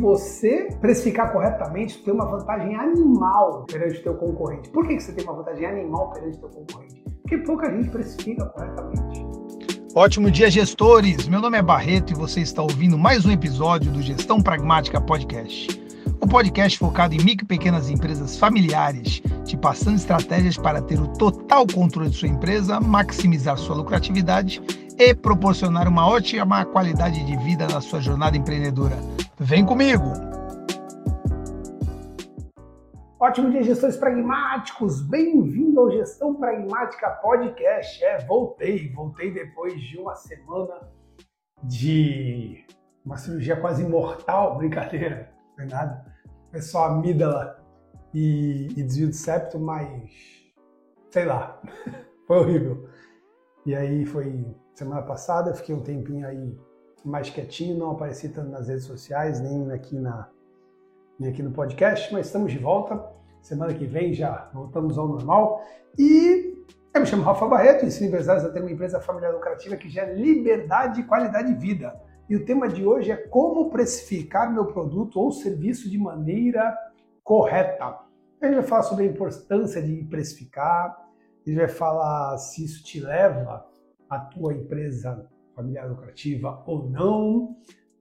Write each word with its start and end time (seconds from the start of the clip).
você 0.00 0.68
precificar 0.80 1.30
corretamente 1.30 2.02
tem 2.02 2.14
uma 2.14 2.24
vantagem 2.24 2.74
animal 2.74 3.66
perante 3.70 3.98
o 3.98 4.02
teu 4.02 4.14
concorrente. 4.14 4.70
Por 4.70 4.88
que, 4.88 4.96
que 4.96 5.02
você 5.02 5.12
tem 5.12 5.24
uma 5.24 5.34
vantagem 5.34 5.66
animal 5.66 6.10
perante 6.10 6.38
o 6.38 6.40
teu 6.40 6.48
concorrente? 6.48 7.04
Porque 7.20 7.38
pouca 7.38 7.70
gente 7.70 7.90
precifica 7.90 8.46
corretamente. 8.46 9.26
Ótimo 9.94 10.30
dia, 10.30 10.50
gestores! 10.50 11.28
Meu 11.28 11.40
nome 11.40 11.58
é 11.58 11.62
Barreto 11.62 12.12
e 12.12 12.16
você 12.16 12.40
está 12.40 12.62
ouvindo 12.62 12.96
mais 12.96 13.26
um 13.26 13.30
episódio 13.30 13.92
do 13.92 14.00
Gestão 14.00 14.40
Pragmática 14.40 15.00
Podcast. 15.00 15.89
O 16.22 16.28
podcast 16.28 16.78
focado 16.78 17.14
em 17.14 17.24
micro 17.24 17.46
e 17.46 17.48
pequenas 17.48 17.88
empresas 17.88 18.36
familiares, 18.36 19.22
te 19.42 19.56
passando 19.56 19.96
estratégias 19.96 20.58
para 20.58 20.82
ter 20.82 21.00
o 21.00 21.08
total 21.14 21.66
controle 21.66 22.10
de 22.10 22.16
sua 22.16 22.28
empresa, 22.28 22.78
maximizar 22.78 23.56
sua 23.56 23.74
lucratividade 23.76 24.60
e 24.98 25.14
proporcionar 25.14 25.88
uma 25.88 26.06
ótima 26.06 26.66
qualidade 26.66 27.24
de 27.24 27.36
vida 27.38 27.66
na 27.66 27.80
sua 27.80 28.02
jornada 28.02 28.36
empreendedora. 28.36 28.96
Vem 29.38 29.64
comigo! 29.64 30.12
Ótimo 33.18 33.50
dia, 33.50 33.62
gestores 33.62 33.96
pragmáticos! 33.96 35.00
Bem-vindo 35.00 35.80
ao 35.80 35.90
Gestão 35.90 36.34
Pragmática 36.34 37.08
Podcast. 37.22 38.04
É, 38.04 38.18
voltei, 38.26 38.92
voltei 38.92 39.32
depois 39.32 39.80
de 39.80 39.96
uma 39.96 40.14
semana 40.14 40.80
de 41.62 42.62
uma 43.04 43.16
cirurgia 43.16 43.56
quase 43.56 43.84
mortal, 43.84 44.58
brincadeira, 44.58 45.32
não 45.56 45.64
é 45.64 45.68
nada. 45.68 46.09
Foi 46.50 46.60
só 46.60 46.86
amígdala 46.86 47.62
e, 48.12 48.68
e 48.76 48.82
desvio 48.82 49.08
de 49.08 49.16
septo, 49.16 49.58
mas 49.58 50.10
sei 51.10 51.24
lá, 51.24 51.60
foi 52.26 52.38
horrível. 52.38 52.88
E 53.64 53.74
aí 53.74 54.04
foi 54.04 54.44
semana 54.74 55.02
passada, 55.02 55.54
fiquei 55.54 55.74
um 55.74 55.82
tempinho 55.82 56.26
aí 56.26 56.58
mais 57.04 57.30
quietinho, 57.30 57.78
não 57.78 57.92
apareci 57.92 58.28
tanto 58.28 58.50
nas 58.50 58.68
redes 58.68 58.84
sociais, 58.84 59.40
nem 59.40 59.70
aqui, 59.72 59.98
na, 59.98 60.28
nem 61.18 61.30
aqui 61.30 61.42
no 61.42 61.50
podcast, 61.52 62.12
mas 62.12 62.26
estamos 62.26 62.52
de 62.52 62.58
volta. 62.58 63.02
Semana 63.42 63.72
que 63.72 63.86
vem 63.86 64.12
já 64.12 64.50
voltamos 64.52 64.98
ao 64.98 65.08
normal. 65.08 65.64
E 65.98 66.64
eu 66.92 67.00
me 67.00 67.06
chamo 67.06 67.22
Rafa 67.22 67.46
Barreto, 67.46 67.86
ensino 67.86 68.08
empresários 68.08 68.44
a 68.44 68.50
ter 68.50 68.60
uma 68.60 68.70
empresa 68.70 69.00
familiar 69.00 69.32
lucrativa 69.32 69.76
que 69.76 69.88
gera 69.88 70.12
liberdade 70.12 71.00
e 71.00 71.04
qualidade 71.04 71.54
de 71.54 71.60
vida. 71.60 71.98
E 72.30 72.36
o 72.36 72.44
tema 72.44 72.68
de 72.68 72.86
hoje 72.86 73.10
é 73.10 73.16
como 73.16 73.70
precificar 73.70 74.54
meu 74.54 74.66
produto 74.66 75.18
ou 75.18 75.32
serviço 75.32 75.90
de 75.90 75.98
maneira 75.98 76.78
correta. 77.24 77.98
A 78.40 78.46
gente 78.46 78.54
vai 78.54 78.62
falar 78.62 78.82
sobre 78.84 79.04
a 79.04 79.08
importância 79.08 79.82
de 79.82 80.04
precificar, 80.04 80.96
a 81.44 81.50
gente 81.50 81.58
vai 81.58 81.66
falar 81.66 82.38
se 82.38 82.64
isso 82.64 82.84
te 82.84 83.00
leva 83.00 83.66
a 84.08 84.20
tua 84.20 84.54
empresa 84.54 85.28
familiar 85.56 85.88
lucrativa 85.88 86.62
ou 86.68 86.88
não. 86.88 87.56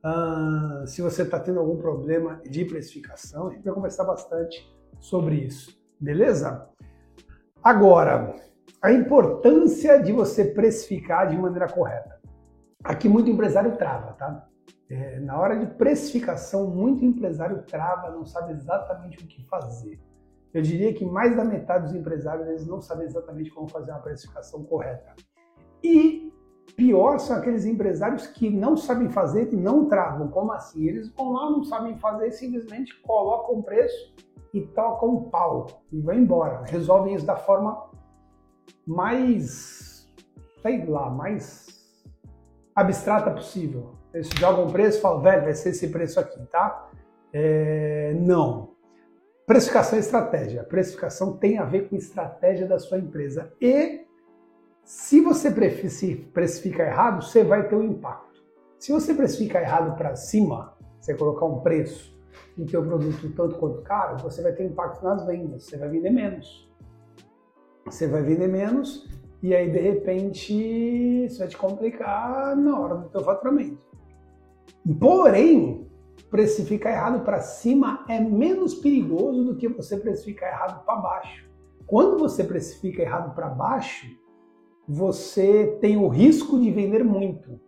Uh, 0.06 0.86
se 0.86 1.02
você 1.02 1.24
está 1.24 1.40
tendo 1.40 1.60
algum 1.60 1.78
problema 1.78 2.40
de 2.48 2.64
precificação, 2.66 3.48
a 3.48 3.54
gente 3.54 3.64
vai 3.64 3.74
conversar 3.74 4.04
bastante 4.04 4.64
sobre 5.00 5.38
isso, 5.38 5.76
beleza? 6.00 6.70
Agora, 7.64 8.36
a 8.80 8.92
importância 8.92 9.98
de 10.04 10.12
você 10.12 10.46
precificar 10.46 11.28
de 11.28 11.36
maneira 11.36 11.68
correta. 11.68 12.19
Aqui 12.84 13.10
muito 13.10 13.30
empresário 13.30 13.76
trava, 13.78 14.14
tá? 14.14 14.48
É, 14.90 15.20
na 15.20 15.38
hora 15.38 15.58
de 15.60 15.68
precificação, 15.76 16.68
muito 16.68 17.04
empresário 17.04 17.64
trava, 17.64 18.10
não 18.10 18.26
sabe 18.26 18.54
exatamente 18.54 19.24
o 19.24 19.28
que 19.28 19.44
fazer. 19.48 20.00
Eu 20.54 20.62
diria 20.62 20.94
que 20.94 21.06
mais 21.06 21.36
da 21.36 21.44
metade 21.44 21.86
dos 21.86 21.96
empresários 21.96 22.48
eles 22.48 22.66
não 22.66 22.82
sabem 22.82 23.06
exatamente 23.06 23.52
como 23.52 23.70
fazer 23.70 23.92
uma 23.92 24.00
precificação 24.00 24.64
correta. 24.64 25.14
E 25.84 26.34
pior 26.76 27.20
são 27.20 27.38
aqueles 27.38 27.66
empresários 27.66 28.26
que 28.26 28.50
não 28.50 28.76
sabem 28.76 29.10
fazer 29.10 29.54
e 29.54 29.56
não 29.56 29.88
travam. 29.88 30.30
Como 30.30 30.52
assim? 30.54 30.88
Eles 30.88 31.10
vão 31.10 31.34
lá, 31.34 31.52
não 31.52 31.64
sabem 31.64 31.98
fazer 32.00 32.32
simplesmente 32.32 33.00
colocam 33.02 33.60
o 33.60 33.64
preço 33.64 34.16
e 34.54 34.62
tocam 34.62 35.10
um 35.10 35.30
pau 35.30 35.68
e 35.92 36.02
vão 36.02 36.16
embora. 36.16 36.64
Resolvem 36.66 37.14
isso 37.14 37.26
da 37.26 37.36
forma 37.36 37.90
mais, 38.88 40.10
sei 40.64 40.86
lá, 40.86 41.12
mais 41.12 41.69
abstrata 42.76 43.32
possível. 43.32 43.96
Eles 44.14 44.30
jogam 44.38 44.66
um 44.66 44.72
preço 44.72 44.98
e 44.98 45.02
falam, 45.02 45.22
velho, 45.22 45.44
vai 45.44 45.54
ser 45.54 45.70
esse 45.70 45.88
preço 45.90 46.20
aqui, 46.20 46.40
tá? 46.48 46.90
É, 47.32 48.14
não. 48.20 48.74
Precificação 49.46 49.98
é 49.98 50.00
estratégia. 50.00 50.64
Precificação 50.64 51.38
tem 51.38 51.58
a 51.58 51.66
ver 51.66 51.90
com 51.90 51.96
estratégia 51.96 52.68
da 52.68 52.80
sua 52.80 52.98
empresa. 52.98 53.52
E 53.62 54.06
se 54.84 55.22
você 55.22 55.52
precificar 55.52 56.88
errado, 56.88 57.24
você 57.24 57.44
vai 57.44 57.68
ter 57.68 57.76
um 57.76 57.84
impacto. 57.84 58.44
Se 58.80 58.92
você 58.92 59.14
precificar 59.14 59.62
errado 59.62 59.96
para 59.98 60.16
cima, 60.16 60.76
você 61.00 61.14
colocar 61.14 61.46
um 61.46 61.60
preço 61.60 62.18
em 62.58 62.66
teu 62.66 62.84
produto 62.84 63.32
tanto 63.36 63.58
quanto 63.58 63.82
caro, 63.82 64.18
você 64.18 64.42
vai 64.42 64.54
ter 64.54 64.66
impacto 64.66 65.04
nas 65.04 65.26
vendas, 65.26 65.64
você 65.66 65.78
vai 65.78 65.90
vender 65.90 66.10
menos. 66.10 66.70
Você 67.86 68.08
vai 68.08 68.22
vender 68.22 68.48
menos 68.48 69.08
e 69.42 69.56
aí 69.56 69.70
de 69.72 69.80
repente 69.80 70.54
isso 71.26 71.40
vai 71.40 71.48
te 71.48 71.58
complicar 71.58 72.56
na 72.56 72.80
hora 72.80 72.96
do 72.96 73.10
teu 73.10 73.22
faturamento. 73.22 73.82
Porém, 75.00 75.90
precificar 76.30 76.94
errado 76.94 77.24
para 77.24 77.40
cima 77.40 78.06
é 78.08 78.20
menos 78.20 78.76
perigoso 78.76 79.44
do 79.44 79.56
que 79.56 79.68
você 79.68 79.98
precificar 79.98 80.50
errado 80.50 80.84
para 80.86 80.96
baixo. 80.96 81.50
Quando 81.86 82.20
você 82.20 82.44
precifica 82.44 83.02
errado 83.02 83.34
para 83.34 83.50
baixo, 83.50 84.08
você 84.88 85.78
tem 85.82 85.98
o 85.98 86.08
risco 86.08 86.60
de 86.60 86.72
vender 86.72 87.04
muito. 87.04 87.60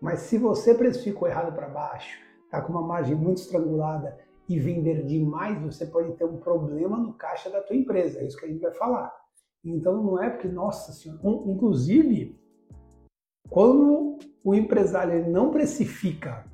Mas 0.00 0.20
se 0.20 0.36
você 0.36 0.74
precificou 0.74 1.28
errado 1.28 1.54
para 1.54 1.68
baixo, 1.68 2.18
está 2.44 2.60
com 2.60 2.72
uma 2.72 2.82
margem 2.82 3.14
muito 3.14 3.38
estrangulada 3.38 4.18
e 4.48 4.58
vender 4.58 5.04
demais, 5.04 5.60
você 5.62 5.86
pode 5.86 6.12
ter 6.12 6.24
um 6.24 6.36
problema 6.36 6.96
no 6.96 7.14
caixa 7.14 7.50
da 7.50 7.60
tua 7.60 7.76
empresa. 7.76 8.20
É 8.20 8.26
isso 8.26 8.36
que 8.36 8.44
a 8.44 8.48
gente 8.48 8.60
vai 8.60 8.72
falar. 8.72 9.12
Então 9.70 10.02
não 10.02 10.22
é 10.22 10.30
porque, 10.30 10.48
nossa 10.48 10.92
senhora, 10.92 11.20
inclusive, 11.46 12.38
quando 13.48 14.18
o 14.44 14.54
empresário 14.54 15.14
ele 15.14 15.30
não 15.30 15.50
precifica 15.50 16.44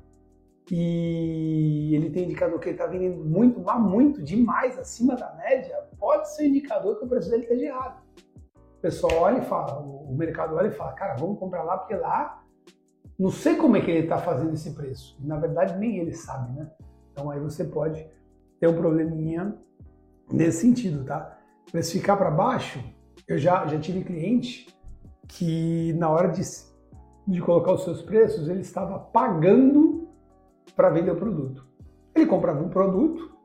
e 0.71 1.93
ele 1.93 2.09
tem 2.09 2.23
indicador 2.23 2.59
que 2.59 2.69
ele 2.69 2.75
está 2.75 2.87
vendendo 2.87 3.23
muito, 3.23 3.59
mas 3.59 3.81
muito, 3.81 4.23
demais, 4.23 4.77
acima 4.79 5.15
da 5.15 5.33
média, 5.35 5.75
pode 5.99 6.33
ser 6.33 6.47
indicador 6.47 6.97
que 6.97 7.05
o 7.05 7.07
preço 7.07 7.29
dele 7.29 7.43
esteja 7.43 7.65
errado 7.65 8.03
pessoal 8.83 9.13
olha 9.15 9.37
e 9.37 9.45
fala, 9.45 9.79
o 9.79 10.13
mercado 10.13 10.55
olha 10.55 10.67
e 10.67 10.71
fala, 10.71 10.91
cara, 10.91 11.15
vamos 11.15 11.39
comprar 11.39 11.63
lá 11.63 11.77
porque 11.77 11.95
lá 11.95 12.43
não 13.17 13.31
sei 13.31 13.55
como 13.55 13.77
é 13.77 13.81
que 13.81 13.89
ele 13.89 14.01
está 14.03 14.17
fazendo 14.17 14.53
esse 14.53 14.71
preço. 14.71 15.17
E, 15.23 15.25
na 15.25 15.37
verdade, 15.37 15.77
nem 15.77 15.99
ele 15.99 16.11
sabe, 16.11 16.51
né? 16.51 16.69
Então 17.11 17.31
aí 17.31 17.39
você 17.39 17.63
pode 17.63 18.05
ter 18.59 18.67
um 18.67 18.75
probleminha 18.75 19.55
nesse 20.29 20.59
sentido, 20.61 21.05
tá? 21.05 21.37
Precificar 21.71 22.17
para 22.17 22.29
baixo, 22.29 22.83
eu 23.27 23.37
já, 23.37 23.65
já 23.67 23.79
tive 23.79 24.03
cliente 24.03 24.67
que 25.27 25.93
na 25.93 26.09
hora 26.09 26.29
de, 26.29 26.41
de 27.27 27.41
colocar 27.41 27.73
os 27.73 27.83
seus 27.83 28.01
preços, 28.01 28.47
ele 28.49 28.61
estava 28.61 28.99
pagando 28.99 30.07
para 30.75 30.89
vender 30.89 31.11
o 31.11 31.15
produto. 31.15 31.65
Ele 32.15 32.25
comprava 32.25 32.63
um 32.63 32.69
produto, 32.69 33.35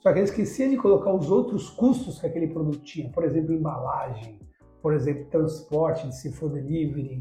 só 0.00 0.12
que 0.12 0.18
ele 0.18 0.24
esquecia 0.24 0.68
de 0.68 0.76
colocar 0.76 1.12
os 1.12 1.30
outros 1.30 1.70
custos 1.70 2.20
que 2.20 2.26
aquele 2.26 2.48
produto 2.48 2.80
tinha, 2.80 3.10
por 3.10 3.24
exemplo, 3.24 3.54
embalagem, 3.54 4.40
por 4.82 4.94
exemplo, 4.94 5.26
transporte, 5.26 6.14
se 6.14 6.32
for 6.32 6.50
delivery, 6.50 7.20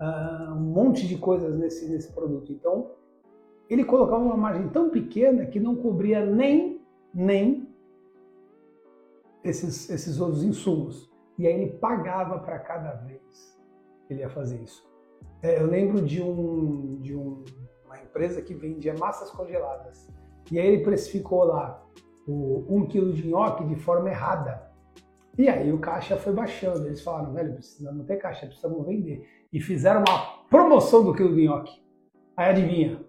uh, 0.00 0.54
um 0.54 0.72
monte 0.72 1.06
de 1.06 1.16
coisas 1.18 1.56
nesse, 1.56 1.88
nesse 1.88 2.12
produto. 2.12 2.52
Então, 2.52 2.90
ele 3.68 3.84
colocava 3.84 4.22
uma 4.22 4.36
margem 4.36 4.68
tão 4.68 4.90
pequena 4.90 5.46
que 5.46 5.60
não 5.60 5.76
cobria 5.76 6.24
nem, 6.24 6.80
nem 7.12 7.68
esses, 9.44 9.90
esses 9.90 10.20
outros 10.20 10.42
insumos. 10.42 11.11
E 11.38 11.46
aí 11.46 11.54
ele 11.54 11.72
pagava 11.78 12.38
para 12.38 12.58
cada 12.58 12.92
vez 12.92 13.58
que 14.06 14.14
ele 14.14 14.20
ia 14.20 14.30
fazer 14.30 14.60
isso. 14.62 14.86
É, 15.42 15.60
eu 15.60 15.66
lembro 15.66 16.02
de, 16.02 16.22
um, 16.22 16.98
de 17.00 17.16
um, 17.16 17.44
uma 17.84 17.98
empresa 18.00 18.42
que 18.42 18.54
vendia 18.54 18.94
massas 18.94 19.30
congeladas. 19.30 20.08
E 20.50 20.58
aí 20.58 20.66
ele 20.66 20.84
precificou 20.84 21.44
lá 21.44 21.82
o 22.26 22.64
1 22.68 22.76
um 22.76 22.86
quilo 22.86 23.12
de 23.12 23.26
nhoque 23.26 23.64
de 23.64 23.76
forma 23.76 24.08
errada. 24.08 24.70
E 25.36 25.48
aí 25.48 25.72
o 25.72 25.78
caixa 25.78 26.16
foi 26.16 26.32
baixando. 26.32 26.86
Eles 26.86 27.02
falaram, 27.02 27.32
velho, 27.32 27.54
precisamos 27.54 28.06
ter 28.06 28.16
caixa, 28.16 28.46
precisamos 28.46 28.86
vender. 28.86 29.26
E 29.52 29.60
fizeram 29.60 30.04
uma 30.06 30.44
promoção 30.48 31.04
do 31.04 31.14
quilo 31.14 31.34
de 31.34 31.46
nhoque. 31.46 31.82
Aí 32.36 32.50
adivinha? 32.50 33.00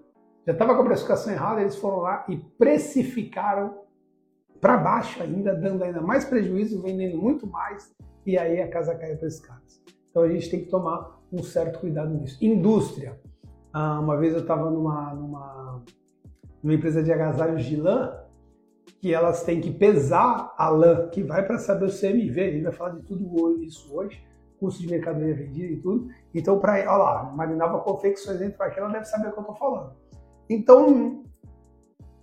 Já 0.46 0.54
estava 0.54 0.76
com 0.76 0.82
a 0.82 0.86
precificação 0.86 1.32
errada, 1.32 1.62
eles 1.62 1.76
foram 1.78 2.00
lá 2.00 2.26
e 2.28 2.38
precificaram 2.38 3.84
para 4.60 4.78
baixo 4.78 5.22
ainda, 5.22 5.54
dando 5.54 5.84
ainda 5.84 6.02
mais 6.02 6.26
prejuízo, 6.26 6.82
vendendo 6.82 7.18
muito 7.18 7.48
mais. 7.48 7.94
E 8.26 8.38
aí 8.38 8.62
a 8.62 8.70
casa 8.70 8.96
caiu 8.96 9.18
para 9.18 9.28
esses 9.28 9.40
caras. 9.40 9.82
Então 10.10 10.24
a 10.24 10.30
gente 10.30 10.50
tem 10.50 10.60
que 10.62 10.70
tomar 10.70 11.20
um 11.32 11.42
certo 11.44 11.80
cuidado 11.80 12.14
nisso. 12.14 12.38
Indústria. 12.44 13.20
Ah, 13.72 14.00
uma 14.00 14.18
vez 14.18 14.34
eu 14.34 14.42
estava 14.42 14.70
numa, 14.70 15.14
numa, 15.14 15.84
numa 16.62 16.74
empresa 16.74 17.02
de 17.02 17.12
agasalhos 17.12 17.66
de 17.66 17.76
lã 17.76 18.24
que 19.02 19.14
elas 19.14 19.44
têm 19.44 19.60
que 19.60 19.72
pesar 19.72 20.54
a 20.58 20.70
lã, 20.70 21.10
que 21.10 21.22
vai 21.24 21.46
para 21.46 21.58
saber 21.58 21.86
o 21.86 21.90
CMV, 21.90 22.52
gente 22.52 22.64
vai 22.64 22.72
falar 22.72 22.92
de 22.92 23.02
tudo 23.02 23.62
isso 23.62 23.94
hoje, 23.94 24.24
custo 24.58 24.82
de 24.82 24.90
mercadoria 24.90 25.36
vendida 25.36 25.74
e 25.74 25.82
tudo. 25.82 26.08
Então, 26.34 26.58
para 26.58 26.74
olha 26.74 27.04
lá, 27.04 27.24
Marinalva 27.36 27.80
Confecções 27.80 28.42
entrou 28.42 28.66
aqui, 28.66 28.80
ela 28.80 28.90
deve 28.90 29.04
saber 29.04 29.28
o 29.28 29.32
que 29.34 29.40
eu 29.40 29.42
estou 29.42 29.56
falando. 29.56 29.94
Então, 30.50 31.24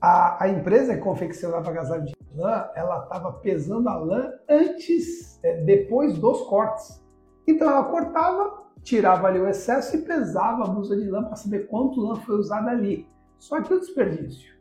a, 0.01 0.45
a 0.45 0.49
empresa 0.49 0.95
que 0.95 1.03
confeccionava 1.03 1.71
agasalho 1.71 2.07
de 2.07 2.15
lã, 2.35 2.69
ela 2.75 3.03
estava 3.05 3.33
pesando 3.35 3.89
a 3.89 3.97
lã 3.97 4.33
antes, 4.49 5.43
é, 5.43 5.63
depois 5.63 6.19
dos 6.19 6.43
cortes. 6.43 7.05
Então 7.47 7.69
ela 7.69 7.85
cortava, 7.85 8.65
tirava 8.83 9.27
ali 9.27 9.41
o 9.41 9.49
excesso 9.49 9.97
e 9.97 10.03
pesava 10.03 10.65
a 10.65 10.69
blusa 10.69 10.97
de 10.97 11.09
lã 11.09 11.25
para 11.25 11.37
saber 11.37 11.67
quanto 11.69 12.01
lã 12.01 12.17
foi 12.17 12.37
usada 12.37 12.71
ali. 12.71 13.09
Só 13.39 13.61
que 13.61 13.73
o 13.73 13.81
desperdício 13.81 14.55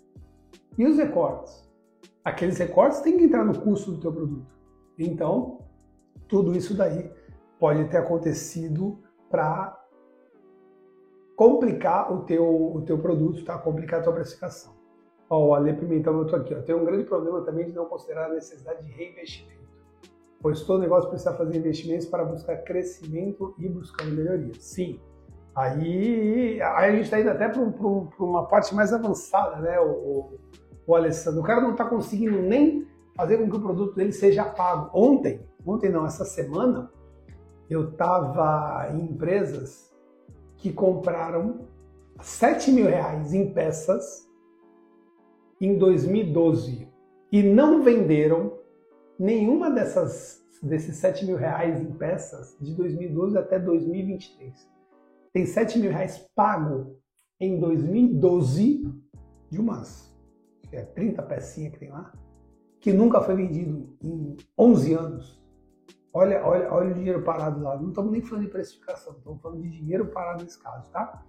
e 0.77 0.85
os 0.85 0.97
recortes. 0.97 1.69
Aqueles 2.23 2.57
recortes 2.57 3.01
têm 3.01 3.17
que 3.17 3.25
entrar 3.25 3.43
no 3.43 3.59
custo 3.59 3.91
do 3.91 3.99
teu 3.99 4.11
produto. 4.11 4.55
Então, 4.97 5.59
tudo 6.27 6.55
isso 6.55 6.75
daí 6.75 7.11
pode 7.59 7.85
ter 7.89 7.97
acontecido 7.97 8.99
para 9.29 9.77
complicar 11.35 12.13
o 12.13 12.23
teu, 12.23 12.45
o 12.45 12.81
teu 12.81 12.97
produto, 12.97 13.43
tá? 13.43 13.57
complicar 13.57 13.99
a 13.99 14.03
tua 14.03 14.13
precificação. 14.13 14.78
Ó, 15.29 15.47
o 15.47 15.53
Ale 15.53 15.73
Pimentel 15.73 16.13
botou 16.13 16.39
aqui, 16.39 16.55
ó, 16.55 16.61
tem 16.61 16.75
um 16.75 16.83
grande 16.83 17.03
problema 17.03 17.41
também 17.41 17.67
de 17.67 17.73
não 17.73 17.85
considerar 17.85 18.25
a 18.25 18.33
necessidade 18.33 18.83
de 18.83 18.91
reinvestimento, 18.91 19.69
pois 20.41 20.61
todo 20.63 20.79
negócio 20.79 21.09
precisa 21.09 21.33
fazer 21.35 21.57
investimentos 21.57 22.07
para 22.07 22.25
buscar 22.25 22.57
crescimento 22.63 23.53
e 23.59 23.69
buscar 23.69 24.05
melhoria. 24.05 24.53
Sim, 24.59 24.99
aí, 25.55 26.59
aí 26.61 26.89
a 26.89 26.91
gente 26.91 27.03
está 27.03 27.19
indo 27.19 27.29
até 27.29 27.47
para 27.47 27.61
um, 27.61 28.09
uma 28.19 28.47
parte 28.47 28.73
mais 28.73 28.91
avançada, 28.91 29.57
né, 29.57 29.79
o, 29.79 29.91
o, 29.91 30.39
o 30.87 30.95
Alessandro. 30.95 31.41
O 31.41 31.43
cara 31.43 31.61
não 31.61 31.71
está 31.71 31.85
conseguindo 31.85 32.41
nem 32.41 32.87
fazer 33.15 33.37
com 33.37 33.49
que 33.49 33.57
o 33.57 33.61
produto 33.61 33.95
dele 33.95 34.11
seja 34.11 34.45
pago. 34.45 34.89
Ontem, 34.93 35.45
ontem 35.63 35.91
não, 35.91 36.05
essa 36.05 36.25
semana, 36.25 36.89
eu 37.69 37.89
estava 37.89 38.89
em 38.93 39.01
empresas 39.01 39.93
que 40.57 40.73
compraram 40.73 41.67
7 42.19 42.71
mil 42.71 42.87
reais 42.87 43.33
em 43.33 43.53
peças 43.53 44.28
em 45.59 45.77
2012 45.77 46.87
e 47.31 47.43
não 47.43 47.83
venderam 47.83 48.57
nenhuma 49.17 49.69
dessas 49.69 50.39
desses 50.61 50.97
7 50.97 51.25
mil 51.25 51.37
reais 51.37 51.81
em 51.81 51.91
peças 51.93 52.57
de 52.59 52.73
2012 52.75 53.37
até 53.37 53.57
2023. 53.57 54.69
Tem 55.31 55.45
7 55.45 55.79
mil 55.79 55.91
reais 55.91 56.17
pago 56.35 56.97
em 57.39 57.59
2012 57.59 58.83
de 59.49 59.59
umas 59.59 60.13
é, 60.71 60.81
30 60.81 61.23
pecinhas 61.23 61.73
que 61.73 61.79
tem 61.79 61.89
lá, 61.89 62.11
que 62.79 62.91
nunca 62.91 63.21
foi 63.21 63.35
vendido 63.35 63.97
em 64.03 64.35
11 64.57 64.93
anos. 64.93 65.39
Olha, 66.11 66.45
olha, 66.45 66.73
olha 66.73 66.91
o 66.91 66.93
dinheiro 66.93 67.23
parado 67.23 67.61
lá. 67.61 67.77
Não 67.77 67.89
estamos 67.89 68.11
nem 68.11 68.21
falando 68.21 68.45
de 68.45 68.51
precificação, 68.51 69.13
estamos 69.17 69.41
falando 69.41 69.61
de 69.61 69.69
dinheiro 69.69 70.07
parado 70.07 70.43
nesse 70.43 70.59
caso, 70.61 70.89
tá? 70.91 71.23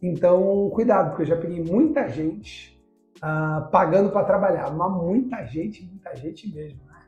Então, 0.00 0.70
cuidado, 0.70 1.08
porque 1.08 1.22
eu 1.22 1.26
já 1.26 1.36
peguei 1.36 1.62
muita 1.64 2.08
gente 2.08 2.75
uh, 3.16 3.70
pagando 3.70 4.10
para 4.10 4.24
trabalhar, 4.24 4.70
mas 4.74 4.92
muita 4.92 5.44
gente, 5.44 5.84
muita 5.84 6.14
gente 6.16 6.52
mesmo, 6.52 6.80
né? 6.86 7.00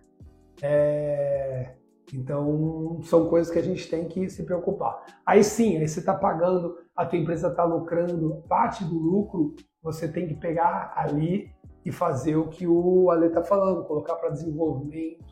É... 0.62 1.74
Então, 2.12 3.00
são 3.02 3.28
coisas 3.28 3.52
que 3.52 3.58
a 3.58 3.62
gente 3.62 3.88
tem 3.88 4.08
que 4.08 4.30
se 4.30 4.42
preocupar. 4.44 5.04
Aí 5.26 5.44
sim, 5.44 5.76
aí 5.76 5.86
você 5.86 6.00
está 6.00 6.14
pagando, 6.14 6.78
a 6.96 7.04
tua 7.04 7.18
empresa 7.18 7.48
está 7.48 7.64
lucrando, 7.64 8.42
parte 8.48 8.82
do 8.84 8.98
lucro 8.98 9.54
você 9.82 10.08
tem 10.08 10.26
que 10.26 10.34
pegar 10.34 10.92
ali 10.96 11.50
e 11.84 11.92
fazer 11.92 12.36
o 12.36 12.48
que 12.48 12.66
o 12.66 13.10
Ale 13.10 13.26
está 13.26 13.42
falando, 13.42 13.84
colocar 13.84 14.16
para 14.16 14.30
desenvolvimento, 14.30 15.24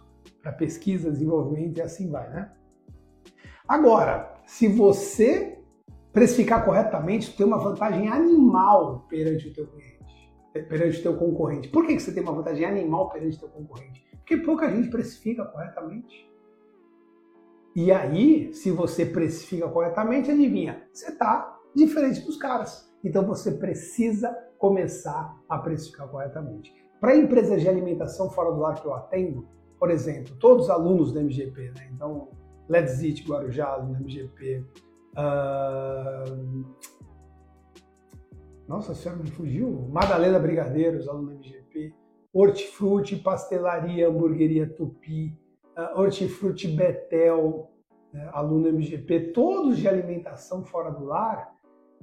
para 0.43 0.52
pesquisa, 0.52 1.11
desenvolvimento 1.11 1.78
e 1.78 1.82
assim 1.82 2.11
vai, 2.11 2.28
né? 2.31 2.52
Agora, 3.67 4.34
se 4.46 4.69
você 4.69 5.58
precificar 6.12 6.64
corretamente, 6.64 7.37
tem 7.37 7.44
uma 7.44 7.58
vantagem 7.58 8.08
animal 8.08 9.06
perante 9.08 9.49
o 9.49 9.52
teu 9.52 9.67
cliente, 9.67 9.95
perante 10.62 11.02
teu 11.02 11.16
concorrente. 11.16 11.68
Por 11.68 11.86
que, 11.86 11.96
que 11.96 12.02
você 12.02 12.12
tem 12.12 12.22
uma 12.22 12.32
vantagem 12.32 12.64
animal 12.64 13.10
perante 13.10 13.36
o 13.36 13.40
teu 13.40 13.48
concorrente? 13.48 14.04
Porque 14.18 14.36
pouca 14.38 14.70
gente 14.70 14.88
precifica 14.88 15.44
corretamente. 15.44 16.28
E 17.74 17.92
aí, 17.92 18.52
se 18.54 18.70
você 18.70 19.04
precifica 19.04 19.68
corretamente, 19.68 20.30
adivinha, 20.30 20.82
você 20.92 21.10
está 21.10 21.58
diferente 21.74 22.20
dos 22.22 22.36
caras. 22.36 22.90
Então 23.04 23.24
você 23.26 23.52
precisa 23.52 24.36
começar 24.58 25.36
a 25.48 25.58
precificar 25.58 26.08
corretamente. 26.08 26.74
Para 27.00 27.16
empresas 27.16 27.60
de 27.60 27.68
alimentação 27.68 28.30
fora 28.30 28.50
do 28.50 28.58
lar 28.58 28.80
que 28.80 28.86
eu 28.86 28.94
atendo, 28.94 29.46
por 29.78 29.90
exemplo, 29.90 30.34
todos 30.36 30.64
os 30.64 30.70
alunos 30.70 31.12
da 31.12 31.20
MGP, 31.20 31.72
né? 31.76 31.90
Então, 31.94 32.30
Let's 32.68 33.02
Eat 33.02 33.22
Guarujá, 33.28 33.76
da 33.76 34.00
MGP. 34.00 34.64
Uh... 35.12 36.64
Nossa 38.68 38.94
senhora, 38.94 39.22
me 39.22 39.30
fugiu. 39.30 39.88
Madalena 39.90 40.38
Brigadeiros, 40.38 41.08
aluno 41.08 41.32
MGP. 41.32 41.94
Hortifruti, 42.32 43.16
Pastelaria, 43.16 44.08
Hamburgueria 44.08 44.68
Tupi. 44.68 45.38
Uh, 45.76 46.00
Hortifruti 46.00 46.68
Betel, 46.68 47.70
né? 48.12 48.28
aluno 48.32 48.68
MGP. 48.68 49.32
Todos 49.32 49.78
de 49.78 49.86
alimentação 49.86 50.64
fora 50.64 50.90
do 50.90 51.04
lar. 51.04 51.54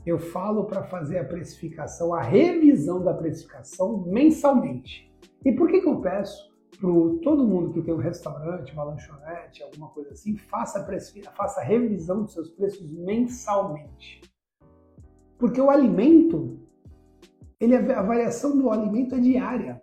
Eu 0.05 0.19
falo 0.19 0.65
para 0.65 0.83
fazer 0.83 1.19
a 1.19 1.23
precificação, 1.23 2.13
a 2.13 2.21
revisão 2.21 3.03
da 3.03 3.13
precificação 3.13 4.03
mensalmente. 4.07 5.11
E 5.45 5.51
por 5.51 5.69
que, 5.69 5.81
que 5.81 5.87
eu 5.87 6.01
peço? 6.01 6.53
para 6.79 6.89
todo 7.21 7.47
mundo 7.47 7.71
que 7.71 7.81
tem 7.81 7.93
um 7.93 7.97
restaurante, 7.97 8.73
uma 8.73 8.83
lanchonete, 8.83 9.63
alguma 9.63 9.89
coisa 9.89 10.11
assim, 10.11 10.35
faça, 10.35 10.85
faça 11.33 11.61
revisão 11.61 12.23
dos 12.23 12.33
seus 12.33 12.49
preços 12.49 12.91
mensalmente. 12.91 14.21
Porque 15.43 15.59
o 15.59 15.69
alimento, 15.69 16.57
ele, 17.59 17.75
a 17.75 18.01
variação 18.01 18.57
do 18.57 18.69
alimento 18.69 19.15
é 19.15 19.19
diária. 19.19 19.81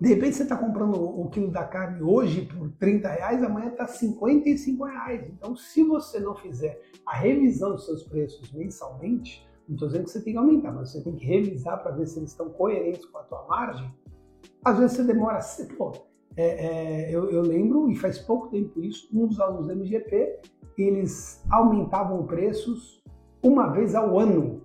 De 0.00 0.08
repente 0.08 0.36
você 0.36 0.44
está 0.44 0.56
comprando 0.56 0.94
o 0.94 1.28
quilo 1.28 1.50
da 1.50 1.64
carne 1.64 2.02
hoje 2.02 2.46
por 2.46 2.70
30 2.78 3.06
reais, 3.06 3.44
amanhã 3.44 3.68
está 3.68 3.86
55 3.86 4.84
reais. 4.84 5.28
Então, 5.28 5.54
se 5.54 5.84
você 5.84 6.18
não 6.18 6.34
fizer 6.34 6.80
a 7.04 7.14
revisão 7.14 7.72
dos 7.72 7.84
seus 7.84 8.04
preços 8.04 8.50
mensalmente, 8.54 9.46
não 9.68 9.74
estou 9.74 9.88
dizendo 9.88 10.04
que 10.04 10.12
você 10.12 10.22
tem 10.22 10.32
que 10.32 10.38
aumentar, 10.38 10.72
mas 10.72 10.92
você 10.92 11.04
tem 11.04 11.14
que 11.14 11.26
revisar 11.26 11.82
para 11.82 11.92
ver 11.92 12.06
se 12.06 12.18
eles 12.18 12.30
estão 12.30 12.48
coerentes 12.48 13.04
com 13.04 13.18
a 13.18 13.22
tua 13.24 13.46
margem, 13.46 13.94
às 14.64 14.78
vezes 14.78 14.96
você 14.96 15.04
demora. 15.04 15.40
Pô, 15.76 15.92
é, 16.38 16.46
é, 16.46 17.14
eu, 17.14 17.30
eu, 17.30 17.42
lembro, 17.42 17.90
e 17.90 17.96
faz 17.96 18.18
pouco 18.18 18.48
tempo 18.48 18.80
isso, 18.80 19.10
um 19.12 19.26
dos 19.26 19.38
alunos 19.38 19.66
da 19.66 19.74
MGP, 19.74 20.40
eles 20.78 21.44
aumentavam 21.50 22.24
preços 22.26 23.04
uma 23.44 23.68
vez 23.68 23.94
ao 23.94 24.18
ano. 24.18 24.62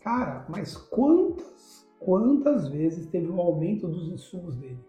Cara, 0.00 0.44
mas 0.48 0.76
quantas, 0.76 1.88
quantas 2.00 2.68
vezes 2.68 3.06
teve 3.06 3.30
um 3.30 3.40
aumento 3.40 3.86
dos 3.86 4.08
insumos 4.08 4.56
dele? 4.56 4.84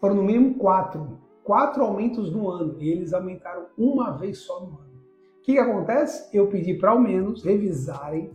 Foram 0.00 0.16
no 0.16 0.24
mínimo 0.24 0.56
quatro. 0.56 1.18
Quatro 1.44 1.84
aumentos 1.84 2.32
no 2.32 2.50
ano. 2.50 2.76
E 2.80 2.88
eles 2.88 3.12
aumentaram 3.12 3.66
uma 3.76 4.12
vez 4.12 4.38
só 4.38 4.60
no 4.60 4.78
ano. 4.78 4.94
O 5.38 5.42
que, 5.42 5.52
que 5.52 5.58
acontece? 5.58 6.34
Eu 6.34 6.48
pedi 6.48 6.74
para 6.74 6.92
ao 6.92 6.98
menos 6.98 7.44
revisarem 7.44 8.32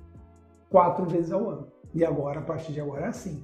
quatro 0.69 1.05
vezes 1.05 1.31
ao 1.31 1.49
ano. 1.49 1.67
E 1.93 2.05
agora, 2.05 2.39
a 2.39 2.43
partir 2.43 2.71
de 2.71 2.79
agora, 2.79 3.05
é 3.05 3.07
assim. 3.07 3.43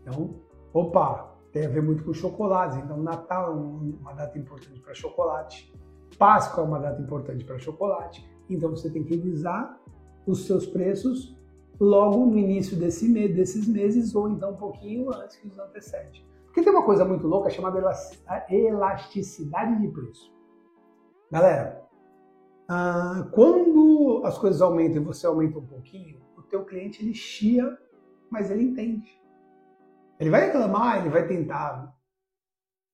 Então, 0.00 0.40
opa, 0.72 1.36
tem 1.52 1.66
a 1.66 1.68
ver 1.68 1.82
muito 1.82 2.02
com 2.02 2.14
chocolates. 2.14 2.78
Então, 2.78 2.96
Natal 2.96 3.52
é 3.52 3.54
uma 3.54 4.14
data 4.14 4.38
importante 4.38 4.80
para 4.80 4.94
chocolate. 4.94 5.70
Páscoa 6.18 6.64
é 6.64 6.66
uma 6.66 6.78
data 6.78 7.02
importante 7.02 7.44
para 7.44 7.58
chocolate. 7.58 8.31
Então, 8.54 8.70
você 8.70 8.90
tem 8.90 9.02
que 9.02 9.16
revisar 9.16 9.80
os 10.26 10.46
seus 10.46 10.66
preços 10.66 11.36
logo 11.80 12.26
no 12.26 12.38
início 12.38 12.76
desse 12.76 13.08
mês, 13.08 13.34
desses 13.34 13.66
meses 13.66 14.14
ou 14.14 14.28
então 14.28 14.52
um 14.52 14.56
pouquinho 14.56 15.12
antes 15.14 15.36
que 15.36 15.48
os 15.48 15.58
antecede. 15.58 16.24
Porque 16.44 16.62
tem 16.62 16.72
uma 16.72 16.84
coisa 16.84 17.04
muito 17.04 17.26
louca 17.26 17.50
chamada 17.50 17.82
elasticidade 18.50 19.80
de 19.80 19.88
preço. 19.88 20.32
Galera, 21.30 21.82
ah, 22.68 23.26
quando 23.32 24.22
as 24.24 24.38
coisas 24.38 24.60
aumentam 24.60 25.02
e 25.02 25.04
você 25.04 25.26
aumenta 25.26 25.58
um 25.58 25.66
pouquinho, 25.66 26.20
o 26.36 26.42
teu 26.42 26.64
cliente 26.64 27.02
ele 27.02 27.14
chia, 27.14 27.76
mas 28.30 28.50
ele 28.50 28.64
entende. 28.64 29.20
Ele 30.20 30.30
vai 30.30 30.46
reclamar, 30.46 31.00
ele 31.00 31.08
vai 31.08 31.26
tentar 31.26 31.92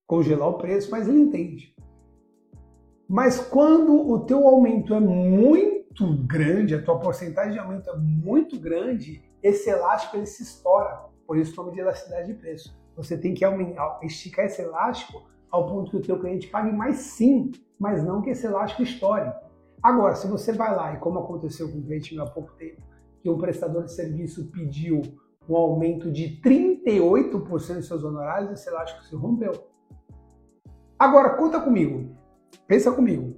congelar 0.06 0.48
o 0.48 0.58
preço, 0.58 0.90
mas 0.90 1.08
ele 1.08 1.20
entende. 1.20 1.74
Mas 3.08 3.40
quando 3.40 4.10
o 4.10 4.20
teu 4.20 4.46
aumento 4.46 4.92
é 4.92 5.00
muito 5.00 6.14
grande, 6.26 6.74
a 6.74 6.82
tua 6.82 7.00
porcentagem 7.00 7.52
de 7.52 7.58
aumento 7.58 7.88
é 7.88 7.96
muito 7.96 8.60
grande, 8.60 9.22
esse 9.42 9.70
elástico 9.70 10.16
ele 10.16 10.26
se 10.26 10.42
estoura. 10.42 11.06
Por 11.26 11.38
isso 11.38 11.58
o 11.58 11.64
nome 11.64 11.74
de 11.74 11.80
elasticidade 11.80 12.26
de 12.26 12.34
preço. 12.34 12.78
Você 12.96 13.16
tem 13.16 13.32
que 13.32 13.44
esticar 14.02 14.44
esse 14.44 14.60
elástico 14.60 15.22
ao 15.50 15.66
ponto 15.66 15.90
que 15.90 15.96
o 15.96 16.02
teu 16.02 16.20
cliente 16.20 16.48
pague 16.48 16.70
mais 16.70 16.96
sim, 16.96 17.50
mas 17.78 18.04
não 18.04 18.20
que 18.20 18.30
esse 18.30 18.46
elástico 18.46 18.82
estoure. 18.82 19.32
Agora, 19.82 20.14
se 20.14 20.26
você 20.26 20.52
vai 20.52 20.74
lá, 20.74 20.92
e 20.92 20.98
como 20.98 21.20
aconteceu 21.20 21.70
com 21.70 21.78
um 21.78 21.82
cliente 21.82 22.14
meu 22.14 22.24
há 22.24 22.30
pouco 22.30 22.52
tempo, 22.54 22.82
que 23.22 23.30
um 23.30 23.38
prestador 23.38 23.84
de 23.84 23.92
serviço 23.92 24.50
pediu 24.50 25.00
um 25.48 25.56
aumento 25.56 26.10
de 26.10 26.40
38% 26.42 27.76
dos 27.76 27.86
seus 27.86 28.04
honorários, 28.04 28.50
esse 28.50 28.68
elástico 28.68 29.02
se 29.04 29.16
rompeu. 29.16 29.52
Agora, 30.98 31.30
conta 31.36 31.60
comigo, 31.60 32.17
pensa 32.66 32.92
comigo. 32.92 33.36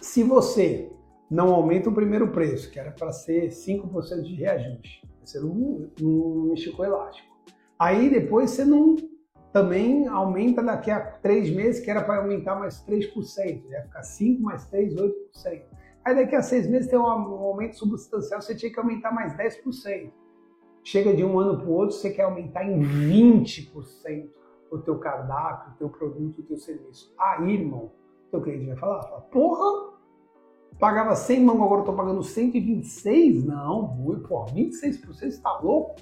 Se 0.00 0.22
você 0.22 0.90
não 1.30 1.54
aumenta 1.54 1.88
o 1.88 1.94
primeiro 1.94 2.28
preço, 2.28 2.70
que 2.70 2.78
era 2.78 2.90
para 2.90 3.12
ser 3.12 3.48
5% 3.48 4.22
de 4.22 4.34
reajuste, 4.34 5.02
Você 5.24 5.40
não, 5.40 5.90
não 6.00 6.54
esticou 6.54 6.84
elástico. 6.84 7.28
Aí 7.78 8.10
depois 8.10 8.50
você 8.50 8.64
não 8.64 8.96
também 9.52 10.08
aumenta 10.08 10.62
daqui 10.62 10.90
a 10.90 11.00
três 11.00 11.50
meses, 11.50 11.84
que 11.84 11.90
era 11.90 12.02
para 12.02 12.22
aumentar 12.22 12.56
mais 12.58 12.84
3%, 12.86 13.64
ia 13.68 13.82
ficar 13.82 14.02
5 14.02 14.42
mais 14.42 14.66
3, 14.66 14.94
8%. 14.94 15.62
Aí 16.04 16.16
daqui 16.16 16.34
a 16.34 16.42
seis 16.42 16.68
meses 16.68 16.90
tem 16.90 16.98
um 16.98 17.06
aumento 17.06 17.76
substancial, 17.76 18.40
você 18.40 18.56
tinha 18.56 18.72
que 18.72 18.78
aumentar 18.78 19.12
mais 19.12 19.36
10%. 19.36 20.10
Chega 20.82 21.14
de 21.14 21.24
um 21.24 21.38
ano 21.38 21.58
para 21.58 21.68
o 21.68 21.72
outro, 21.72 21.94
você 21.94 22.10
quer 22.10 22.22
aumentar 22.22 22.64
em 22.64 22.80
20% 22.80 24.28
o 24.70 24.78
teu 24.78 24.98
cardápio, 24.98 25.74
o 25.74 25.76
teu 25.76 25.88
produto, 25.88 26.40
o 26.40 26.42
teu 26.42 26.56
serviço. 26.56 27.14
Aí, 27.16 27.54
irmão, 27.54 27.92
teu 28.32 28.40
cliente 28.40 28.66
vai 28.66 28.76
falar, 28.76 29.02
fala, 29.02 29.20
porra, 29.20 29.92
pagava 30.78 31.14
100 31.14 31.44
mangos, 31.44 31.62
agora 31.62 31.82
eu 31.82 31.94
pagando 31.94 32.22
126? 32.22 33.44
Não, 33.44 33.94
pô, 34.26 34.46
26% 34.46 35.24
está 35.24 35.58
louco? 35.60 35.96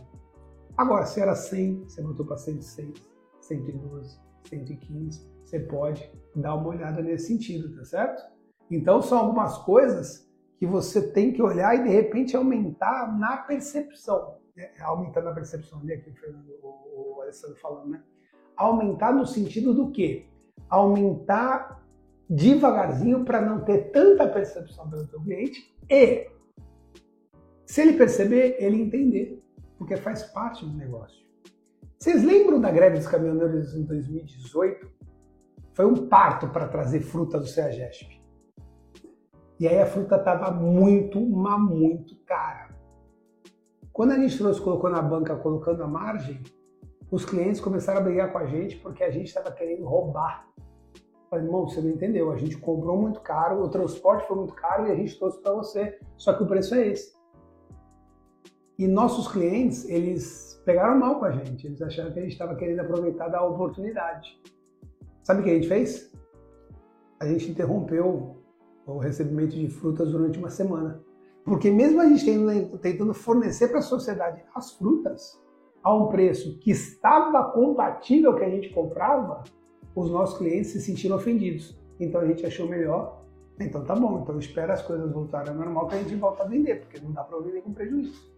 Agora, 0.77 1.05
se 1.05 1.21
era 1.21 1.35
100, 1.35 1.85
você 1.85 2.01
botou 2.01 2.25
para 2.25 2.37
106, 2.37 2.95
112, 3.41 4.19
115, 4.49 5.29
você 5.45 5.59
pode 5.59 6.11
dar 6.35 6.55
uma 6.55 6.69
olhada 6.69 7.03
nesse 7.03 7.27
sentido, 7.27 7.77
tá 7.77 7.85
certo? 7.85 8.23
Então, 8.71 9.03
são 9.03 9.19
algumas 9.19 9.59
coisas 9.59 10.31
que 10.57 10.67
você 10.67 11.11
tem 11.11 11.33
que 11.33 11.43
olhar 11.43 11.75
e, 11.75 11.83
de 11.83 11.89
repente, 11.89 12.37
aumentar 12.37 13.19
na 13.19 13.39
percepção. 13.39 14.39
É, 14.57 14.81
aumentar 14.83 15.23
na 15.23 15.33
percepção, 15.33 15.81
ali 15.81 15.95
aqui 15.95 16.11
o 16.11 16.15
Fernando, 16.15 16.49
o, 16.63 17.17
o 17.17 17.23
Alessandro 17.23 17.57
falando, 17.57 17.91
né? 17.91 18.03
Aumentar 18.57 19.13
no 19.13 19.27
sentido 19.27 19.75
do 19.75 19.91
quê? 19.91 20.29
Aumentar 20.69 21.80
devagarzinho 22.31 23.25
para 23.25 23.41
não 23.41 23.65
ter 23.65 23.91
tanta 23.91 24.27
percepção 24.29 24.89
pelo 24.89 25.07
teu 25.09 25.21
cliente 25.21 25.75
e, 25.91 26.31
se 27.67 27.81
ele 27.81 27.95
perceber, 27.95 28.57
ele 28.61 28.81
entender, 28.81 29.43
porque 29.77 29.97
faz 29.97 30.23
parte 30.23 30.65
do 30.65 30.73
negócio. 30.77 31.21
Vocês 31.99 32.23
lembram 32.23 32.61
da 32.61 32.71
greve 32.71 32.99
dos 32.99 33.09
caminhoneiros 33.09 33.75
em 33.75 33.85
2018? 33.85 34.89
Foi 35.75 35.85
um 35.85 36.09
parto 36.09 36.49
para 36.49 36.69
trazer 36.69 37.01
fruta 37.01 37.39
do 37.39 37.47
CEAGESP. 37.47 38.21
E 39.59 39.67
aí 39.69 39.79
a 39.79 39.87
fruta 39.87 40.17
estava 40.17 40.51
muito, 40.51 41.21
mas 41.21 41.61
muito 41.61 42.17
cara. 42.25 42.71
Quando 43.93 44.13
a 44.13 44.19
gente 44.19 44.39
trouxe, 44.39 44.61
colocou 44.61 44.89
na 44.89 45.03
banca, 45.03 45.37
colocando 45.37 45.83
a 45.83 45.87
margem, 45.87 46.41
os 47.11 47.25
clientes 47.25 47.61
começaram 47.61 48.01
a 48.01 48.03
brigar 48.05 48.33
com 48.33 48.39
a 48.39 48.47
gente 48.47 48.77
porque 48.77 49.03
a 49.03 49.11
gente 49.11 49.27
estava 49.27 49.51
querendo 49.51 49.85
roubar. 49.85 50.49
Falei, 51.31 51.45
irmão, 51.45 51.69
você 51.69 51.81
não 51.81 51.91
entendeu. 51.91 52.33
A 52.33 52.37
gente 52.37 52.59
comprou 52.59 53.01
muito 53.01 53.21
caro, 53.21 53.63
o 53.63 53.69
transporte 53.69 54.27
foi 54.27 54.37
muito 54.37 54.53
caro 54.53 54.89
e 54.89 54.91
a 54.91 54.97
gente 54.97 55.17
trouxe 55.17 55.41
para 55.41 55.55
você. 55.55 55.97
Só 56.17 56.33
que 56.33 56.43
o 56.43 56.47
preço 56.47 56.75
é 56.75 56.89
esse. 56.89 57.15
E 58.77 58.89
nossos 58.89 59.29
clientes, 59.29 59.89
eles 59.89 60.61
pegaram 60.65 60.99
mal 60.99 61.21
com 61.21 61.27
a 61.27 61.31
gente. 61.31 61.69
Eles 61.69 61.81
acharam 61.81 62.13
que 62.13 62.19
a 62.19 62.23
gente 62.23 62.33
estava 62.33 62.57
querendo 62.57 62.81
aproveitar 62.81 63.29
da 63.29 63.43
oportunidade. 63.45 64.41
Sabe 65.23 65.41
o 65.41 65.45
que 65.45 65.51
a 65.51 65.55
gente 65.55 65.69
fez? 65.69 66.13
A 67.21 67.27
gente 67.27 67.49
interrompeu 67.49 68.37
o 68.85 68.99
recebimento 68.99 69.55
de 69.55 69.69
frutas 69.69 70.11
durante 70.11 70.37
uma 70.37 70.51
semana. 70.51 71.01
Porque 71.45 71.71
mesmo 71.71 72.01
a 72.01 72.07
gente 72.07 72.25
tentando 72.79 73.15
fornecer 73.15 73.69
para 73.69 73.79
a 73.79 73.83
sociedade 73.83 74.43
as 74.55 74.73
frutas 74.73 75.41
a 75.83 75.95
um 75.95 76.09
preço 76.09 76.59
que 76.59 76.73
estava 76.73 77.53
compatível 77.53 78.33
com 78.33 78.39
o 78.39 78.41
que 78.41 78.47
a 78.47 78.51
gente 78.51 78.71
comprava, 78.71 79.45
os 79.95 80.11
nossos 80.11 80.39
clientes 80.39 80.71
se 80.71 80.81
sentiram 80.81 81.17
ofendidos. 81.17 81.79
Então 81.99 82.21
a 82.21 82.27
gente 82.27 82.45
achou 82.47 82.67
melhor, 82.69 83.23
então 83.59 83.85
tá 83.85 83.95
bom, 83.95 84.21
então 84.23 84.39
espera 84.39 84.73
as 84.73 84.83
coisas 84.83 85.13
voltarem 85.13 85.51
ao 85.51 85.55
normal 85.55 85.87
que 85.87 85.95
a 85.95 85.99
gente 85.99 86.15
volta 86.15 86.43
a 86.43 86.47
vender, 86.47 86.81
porque 86.81 86.99
não 86.99 87.13
dá 87.13 87.23
para 87.23 87.39
vender 87.41 87.61
com 87.61 87.73
prejuízo. 87.73 88.31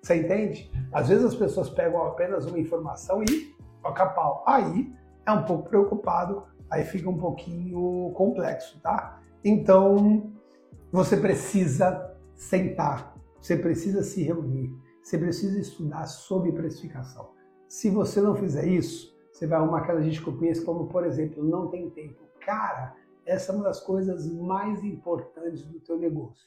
Você 0.00 0.16
entende? 0.16 0.70
Às 0.92 1.08
vezes 1.08 1.24
as 1.24 1.34
pessoas 1.34 1.70
pegam 1.70 2.02
apenas 2.02 2.46
uma 2.46 2.58
informação 2.58 3.22
e 3.22 3.54
toca 3.82 4.06
pau. 4.06 4.44
Aí 4.46 4.92
é 5.26 5.32
um 5.32 5.44
pouco 5.44 5.68
preocupado, 5.68 6.44
aí 6.70 6.84
fica 6.84 7.08
um 7.08 7.16
pouquinho 7.16 8.12
complexo, 8.14 8.80
tá? 8.80 9.20
Então 9.44 10.32
você 10.92 11.16
precisa 11.16 12.16
sentar, 12.34 13.16
você 13.40 13.56
precisa 13.56 14.02
se 14.02 14.22
reunir, 14.22 14.70
você 15.02 15.18
precisa 15.18 15.58
estudar 15.58 16.06
sobre 16.06 16.52
precificação. 16.52 17.30
Se 17.68 17.90
você 17.90 18.20
não 18.20 18.34
fizer 18.34 18.66
isso, 18.66 19.11
você 19.32 19.46
vai 19.46 19.58
arrumar 19.58 19.78
aquelas 19.78 20.04
desculpinhas 20.04 20.60
como, 20.60 20.86
por 20.88 21.04
exemplo, 21.04 21.42
não 21.42 21.68
tem 21.68 21.88
tempo. 21.90 22.20
Cara, 22.44 22.94
essa 23.24 23.52
é 23.52 23.54
uma 23.54 23.64
das 23.64 23.80
coisas 23.80 24.30
mais 24.30 24.84
importantes 24.84 25.64
do 25.64 25.80
teu 25.80 25.98
negócio. 25.98 26.46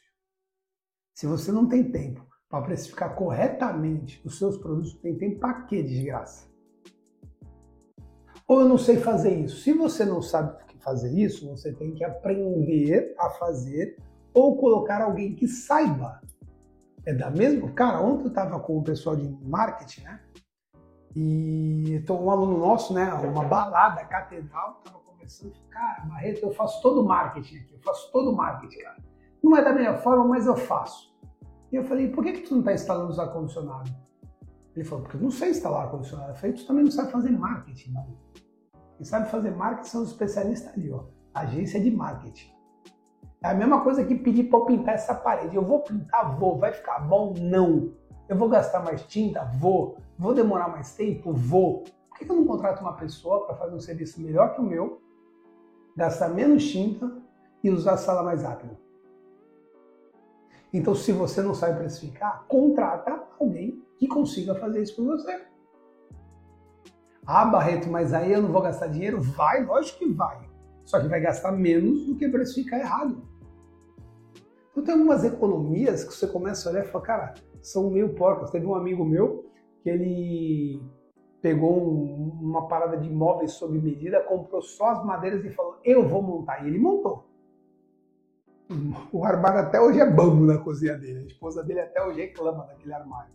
Se 1.13 1.25
você 1.25 1.51
não 1.51 1.67
tem 1.67 1.91
tempo 1.91 2.25
para 2.49 2.63
precificar 2.63 3.15
corretamente 3.15 4.21
os 4.25 4.37
seus 4.37 4.57
produtos, 4.57 4.93
tem 4.95 5.17
tempo 5.17 5.39
para 5.39 5.63
quê, 5.63 5.81
desgraça? 5.81 6.47
Ou 8.47 8.61
eu 8.61 8.69
não 8.69 8.77
sei 8.77 8.97
fazer 8.97 9.33
isso. 9.33 9.61
Se 9.61 9.73
você 9.73 10.05
não 10.05 10.21
sabe 10.21 10.63
fazer 10.79 11.11
isso, 11.11 11.49
você 11.49 11.73
tem 11.73 11.95
que 11.95 12.03
aprender 12.03 13.15
a 13.17 13.29
fazer 13.31 13.97
ou 14.33 14.57
colocar 14.57 15.01
alguém 15.01 15.33
que 15.33 15.47
saiba. 15.47 16.21
É 17.05 17.13
da 17.13 17.31
mesma. 17.31 17.71
Cara, 17.71 18.01
ontem 18.01 18.25
eu 18.25 18.29
estava 18.29 18.59
com 18.59 18.77
o 18.77 18.83
pessoal 18.83 19.15
de 19.15 19.27
marketing, 19.43 20.01
né? 20.03 20.21
E 21.15 21.93
então, 21.93 22.23
um 22.23 22.29
aluno 22.29 22.57
nosso, 22.57 22.93
né, 22.93 23.13
uma 23.13 23.45
balada 23.45 24.03
catedral, 24.03 24.81
estava 24.83 25.03
conversando, 25.05 25.53
cara, 25.69 26.05
Barreto, 26.05 26.43
eu 26.43 26.51
faço 26.51 26.81
todo 26.81 27.01
o 27.01 27.05
marketing 27.05 27.57
aqui, 27.57 27.73
eu 27.73 27.79
faço 27.79 28.11
todo 28.11 28.31
o 28.31 28.35
marketing, 28.35 28.79
cara. 28.79 28.97
Não 29.41 29.55
é 29.55 29.63
da 29.63 29.71
minha 29.71 29.95
forma, 29.97 30.25
mas 30.25 30.45
eu 30.45 30.55
faço. 30.55 31.15
E 31.71 31.75
eu 31.75 31.83
falei, 31.85 32.09
por 32.09 32.23
que, 32.23 32.33
que 32.33 32.41
tu 32.41 32.53
não 32.53 32.59
está 32.59 32.73
instalando 32.73 33.11
os 33.11 33.19
ar-condicionado? 33.19 33.89
Ele 34.75 34.83
falou, 34.83 35.03
porque 35.03 35.17
eu 35.17 35.21
não 35.21 35.31
sei 35.31 35.51
instalar 35.51 35.83
ar-condicionado. 35.83 36.31
Eu 36.31 36.35
falei, 36.35 36.53
tu 36.53 36.67
também 36.67 36.83
não 36.83 36.91
sabe 36.91 37.11
fazer 37.11 37.31
marketing, 37.31 37.91
não. 37.91 38.17
Quem 38.97 39.05
sabe 39.05 39.29
fazer 39.29 39.51
marketing 39.51 39.89
são 39.89 40.01
os 40.01 40.09
especialistas 40.11 40.73
ali, 40.73 40.91
ó. 40.91 41.05
Agência 41.33 41.79
de 41.79 41.91
marketing. 41.91 42.53
É 43.43 43.49
a 43.49 43.53
mesma 43.53 43.81
coisa 43.81 44.03
que 44.03 44.15
pedir 44.15 44.45
para 44.45 44.59
eu 44.59 44.65
pintar 44.65 44.95
essa 44.95 45.13
parede. 45.13 45.55
Eu 45.55 45.63
vou 45.63 45.81
pintar, 45.81 46.35
vou. 46.37 46.57
Vai 46.57 46.73
ficar 46.73 46.99
bom? 46.99 47.33
Não. 47.39 47.93
Eu 48.27 48.35
vou 48.35 48.49
gastar 48.49 48.83
mais 48.83 49.03
tinta? 49.03 49.45
Vou. 49.59 49.97
Vou 50.17 50.33
demorar 50.33 50.69
mais 50.69 50.95
tempo? 50.95 51.33
Vou. 51.33 51.83
Por 52.09 52.17
que 52.17 52.29
eu 52.29 52.35
não 52.35 52.45
contrato 52.45 52.81
uma 52.81 52.93
pessoa 52.93 53.45
para 53.45 53.55
fazer 53.55 53.75
um 53.75 53.79
serviço 53.79 54.21
melhor 54.21 54.53
que 54.53 54.61
o 54.61 54.63
meu, 54.63 55.01
gastar 55.95 56.29
menos 56.29 56.69
tinta 56.69 57.11
e 57.61 57.69
usar 57.69 57.93
a 57.93 57.97
sala 57.97 58.23
mais 58.23 58.43
rápido? 58.43 58.77
Então, 60.73 60.95
se 60.95 61.11
você 61.11 61.41
não 61.41 61.53
sabe 61.53 61.79
precificar, 61.79 62.45
contrata 62.47 63.23
alguém 63.39 63.83
que 63.97 64.07
consiga 64.07 64.55
fazer 64.55 64.81
isso 64.81 64.95
por 64.95 65.05
você. 65.05 65.45
Ah, 67.25 67.45
Barreto, 67.45 67.89
mas 67.89 68.13
aí 68.13 68.31
eu 68.31 68.41
não 68.41 68.51
vou 68.51 68.61
gastar 68.61 68.87
dinheiro? 68.87 69.21
Vai, 69.21 69.63
lógico 69.63 69.99
que 69.99 70.11
vai. 70.11 70.47
Só 70.83 70.99
que 70.99 71.07
vai 71.07 71.19
gastar 71.19 71.51
menos 71.51 72.05
do 72.05 72.15
que 72.15 72.29
precificar 72.29 72.79
errado. 72.79 73.27
Então 74.71 74.83
tem 74.83 74.93
algumas 74.93 75.23
economias 75.23 76.03
que 76.03 76.13
você 76.13 76.27
começa 76.27 76.67
a 76.67 76.71
olhar 76.71 76.85
e 76.85 76.87
fala, 76.87 77.03
cara, 77.03 77.33
são 77.61 77.89
meio 77.89 78.13
porcas. 78.13 78.51
Teve 78.51 78.65
um 78.65 78.75
amigo 78.75 79.03
meu 79.03 79.44
que 79.85 79.89
ele 79.91 80.81
pegou 81.43 81.79
um, 81.79 82.39
uma 82.41 82.67
parada 82.67 82.97
de 82.97 83.07
móveis 83.07 83.51
sob 83.51 83.79
medida, 83.79 84.19
comprou 84.23 84.63
só 84.63 84.89
as 84.89 85.05
madeiras 85.05 85.45
e 85.45 85.51
falou, 85.51 85.77
eu 85.85 86.09
vou 86.09 86.23
montar. 86.23 86.65
E 86.65 86.69
ele 86.69 86.79
montou. 86.79 87.29
O 89.13 89.23
armário 89.23 89.59
até 89.59 89.79
hoje 89.79 89.99
é 89.99 90.09
bambo 90.09 90.43
na 90.43 90.57
cozinha 90.57 90.97
dele. 90.97 91.19
A 91.19 91.27
esposa 91.27 91.63
dele 91.63 91.81
até 91.81 92.03
hoje 92.03 92.19
reclama 92.19 92.65
daquele 92.65 92.95
armário. 92.95 93.31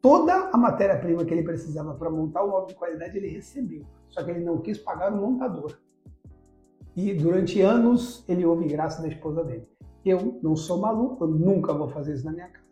Toda 0.00 0.48
a 0.50 0.56
matéria-prima 0.56 1.22
que 1.26 1.34
ele 1.34 1.42
precisava 1.42 1.92
para 1.92 2.08
montar 2.08 2.44
o 2.44 2.48
móvel 2.48 2.68
de 2.68 2.74
qualidade 2.74 3.18
ele 3.18 3.28
recebeu. 3.28 3.84
Só 4.08 4.24
que 4.24 4.30
ele 4.30 4.42
não 4.42 4.62
quis 4.62 4.78
pagar 4.78 5.12
o 5.12 5.16
montador. 5.16 5.78
E 6.96 7.12
durante 7.12 7.60
anos 7.60 8.24
ele 8.26 8.46
ouve 8.46 8.66
graça 8.68 9.02
da 9.02 9.08
esposa 9.08 9.44
dele. 9.44 9.68
Eu 10.02 10.40
não 10.42 10.56
sou 10.56 10.78
maluco, 10.78 11.24
eu 11.24 11.28
nunca 11.28 11.74
vou 11.74 11.88
fazer 11.88 12.14
isso 12.14 12.24
na 12.24 12.32
minha 12.32 12.48
casa 12.48 12.68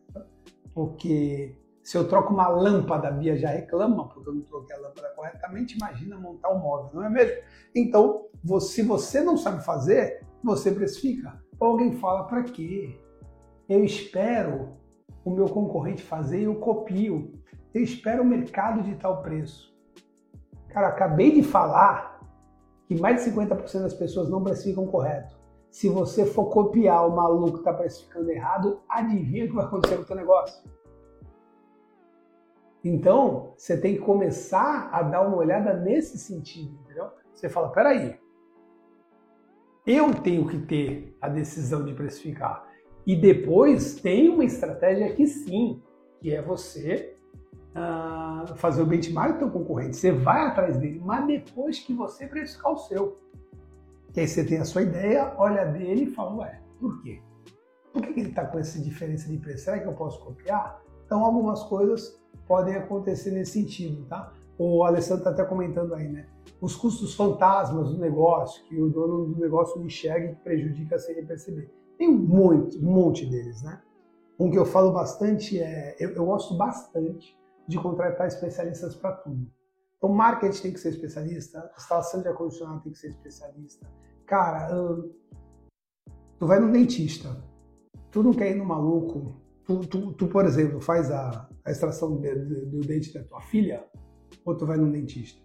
porque 0.72 1.56
se 1.86 1.96
eu 1.96 2.08
troco 2.08 2.34
uma 2.34 2.48
lâmpada, 2.48 3.06
a 3.06 3.10
Bia 3.12 3.36
já 3.36 3.48
reclama 3.48 4.08
porque 4.08 4.28
eu 4.28 4.34
não 4.34 4.42
troquei 4.42 4.74
a 4.74 4.80
lâmpada 4.80 5.08
corretamente, 5.14 5.76
imagina 5.76 6.18
montar 6.18 6.52
um 6.52 6.58
móvel, 6.58 6.90
não 6.94 7.04
é 7.04 7.08
mesmo? 7.08 7.40
Então, 7.76 8.26
se 8.58 8.82
você 8.82 9.22
não 9.22 9.36
sabe 9.36 9.64
fazer, 9.64 10.20
você 10.42 10.72
precifica. 10.72 11.40
Ou 11.60 11.68
alguém 11.68 11.92
fala, 11.92 12.24
para 12.24 12.42
quê? 12.42 12.98
Eu 13.68 13.84
espero 13.84 14.76
o 15.24 15.30
meu 15.30 15.44
concorrente 15.44 16.02
fazer 16.02 16.40
e 16.40 16.44
eu 16.44 16.56
copio. 16.56 17.32
Eu 17.72 17.84
espero 17.84 18.24
o 18.24 18.26
mercado 18.26 18.82
de 18.82 18.96
tal 18.96 19.22
preço. 19.22 19.72
Cara, 20.70 20.88
acabei 20.88 21.30
de 21.30 21.44
falar 21.44 22.20
que 22.88 23.00
mais 23.00 23.24
de 23.24 23.30
50% 23.30 23.82
das 23.82 23.94
pessoas 23.94 24.28
não 24.28 24.42
precificam 24.42 24.88
correto. 24.88 25.38
Se 25.70 25.88
você 25.88 26.26
for 26.26 26.46
copiar 26.46 27.06
o 27.06 27.14
maluco 27.14 27.52
que 27.52 27.58
está 27.58 27.72
precificando 27.72 28.28
errado, 28.28 28.80
adivinha 28.88 29.44
o 29.44 29.48
que 29.48 29.54
vai 29.54 29.66
acontecer 29.66 29.94
com 29.94 30.02
o 30.02 30.06
seu 30.06 30.16
negócio? 30.16 30.75
Então, 32.86 33.52
você 33.56 33.76
tem 33.76 33.96
que 33.96 34.00
começar 34.00 34.88
a 34.92 35.02
dar 35.02 35.26
uma 35.26 35.36
olhada 35.36 35.74
nesse 35.74 36.16
sentido, 36.18 36.78
entendeu? 36.84 37.08
Você 37.34 37.48
fala, 37.48 37.70
peraí, 37.70 38.16
eu 39.84 40.14
tenho 40.14 40.46
que 40.46 40.58
ter 40.58 41.16
a 41.20 41.28
decisão 41.28 41.84
de 41.84 41.92
precificar. 41.92 42.64
E 43.04 43.16
depois 43.16 43.96
tem 43.96 44.28
uma 44.28 44.44
estratégia 44.44 45.12
que 45.14 45.26
sim, 45.26 45.82
que 46.20 46.32
é 46.32 46.40
você 46.40 47.16
uh, 47.74 48.54
fazer 48.54 48.82
o 48.82 48.86
benchmark 48.86 49.34
do 49.34 49.38
teu 49.38 49.50
concorrente. 49.50 49.96
Você 49.96 50.12
vai 50.12 50.46
atrás 50.46 50.76
dele, 50.76 51.02
mas 51.04 51.26
depois 51.26 51.80
que 51.80 51.92
você 51.92 52.28
precificar 52.28 52.72
o 52.72 52.78
seu. 52.78 53.18
Que 54.12 54.20
aí 54.20 54.28
você 54.28 54.44
tem 54.44 54.58
a 54.58 54.64
sua 54.64 54.82
ideia, 54.82 55.34
olha 55.36 55.64
dele 55.64 56.04
e 56.04 56.10
fala, 56.12 56.36
ué, 56.36 56.60
por 56.78 57.02
quê? 57.02 57.20
Por 57.92 58.02
que 58.02 58.20
ele 58.20 58.28
está 58.28 58.44
com 58.44 58.60
essa 58.60 58.80
diferença 58.80 59.28
de 59.28 59.38
preço? 59.38 59.64
Será 59.64 59.80
que 59.80 59.86
eu 59.86 59.94
posso 59.94 60.20
copiar? 60.20 60.85
Então, 61.06 61.24
algumas 61.24 61.62
coisas 61.62 62.20
podem 62.46 62.74
acontecer 62.74 63.30
nesse 63.30 63.52
sentido, 63.52 64.04
tá? 64.06 64.32
O 64.58 64.82
Alessandro 64.82 65.20
está 65.20 65.30
até 65.30 65.44
comentando 65.44 65.94
aí, 65.94 66.08
né? 66.08 66.26
Os 66.60 66.74
custos 66.74 67.14
fantasmas 67.14 67.90
do 67.90 67.98
negócio, 67.98 68.64
que 68.64 68.80
o 68.80 68.88
dono 68.88 69.26
do 69.26 69.40
negócio 69.40 69.80
enxerga 69.82 70.32
e 70.32 70.34
prejudica 70.34 70.98
sem 70.98 71.16
ele 71.16 71.26
perceber. 71.26 71.70
Tem 71.96 72.08
um 72.08 72.18
monte, 72.18 72.78
um 72.78 72.90
monte 72.90 73.26
deles, 73.26 73.62
né? 73.62 73.80
Um 74.38 74.50
que 74.50 74.58
eu 74.58 74.66
falo 74.66 74.92
bastante 74.92 75.58
é, 75.58 75.96
eu, 75.98 76.10
eu 76.10 76.26
gosto 76.26 76.56
bastante 76.56 77.36
de 77.66 77.78
contratar 77.78 78.26
especialistas 78.26 78.94
para 78.94 79.12
tudo. 79.12 79.50
Então, 79.96 80.10
marketing 80.10 80.62
tem 80.62 80.72
que 80.72 80.80
ser 80.80 80.90
especialista, 80.90 81.70
instalação 81.76 82.20
de 82.20 82.28
ar-condicionado 82.28 82.82
tem 82.82 82.92
que 82.92 82.98
ser 82.98 83.08
especialista. 83.08 83.86
Cara, 84.26 84.68
tu 86.38 86.46
vai 86.46 86.60
no 86.60 86.70
dentista, 86.70 87.42
tu 88.10 88.22
não 88.22 88.32
quer 88.32 88.50
ir 88.50 88.56
no 88.56 88.64
maluco, 88.64 89.40
tu, 89.66 89.80
tu, 89.86 90.12
tu 90.12 90.26
por 90.28 90.44
exemplo, 90.44 90.80
faz 90.80 91.10
a, 91.10 91.48
a 91.64 91.70
extração 91.70 92.16
do, 92.16 92.80
dente 92.80 93.12
da 93.12 93.22
tua 93.24 93.40
filha, 93.40 93.84
ou 94.44 94.56
tu 94.56 94.64
vai 94.64 94.76
no 94.76 94.90
dentista? 94.90 95.40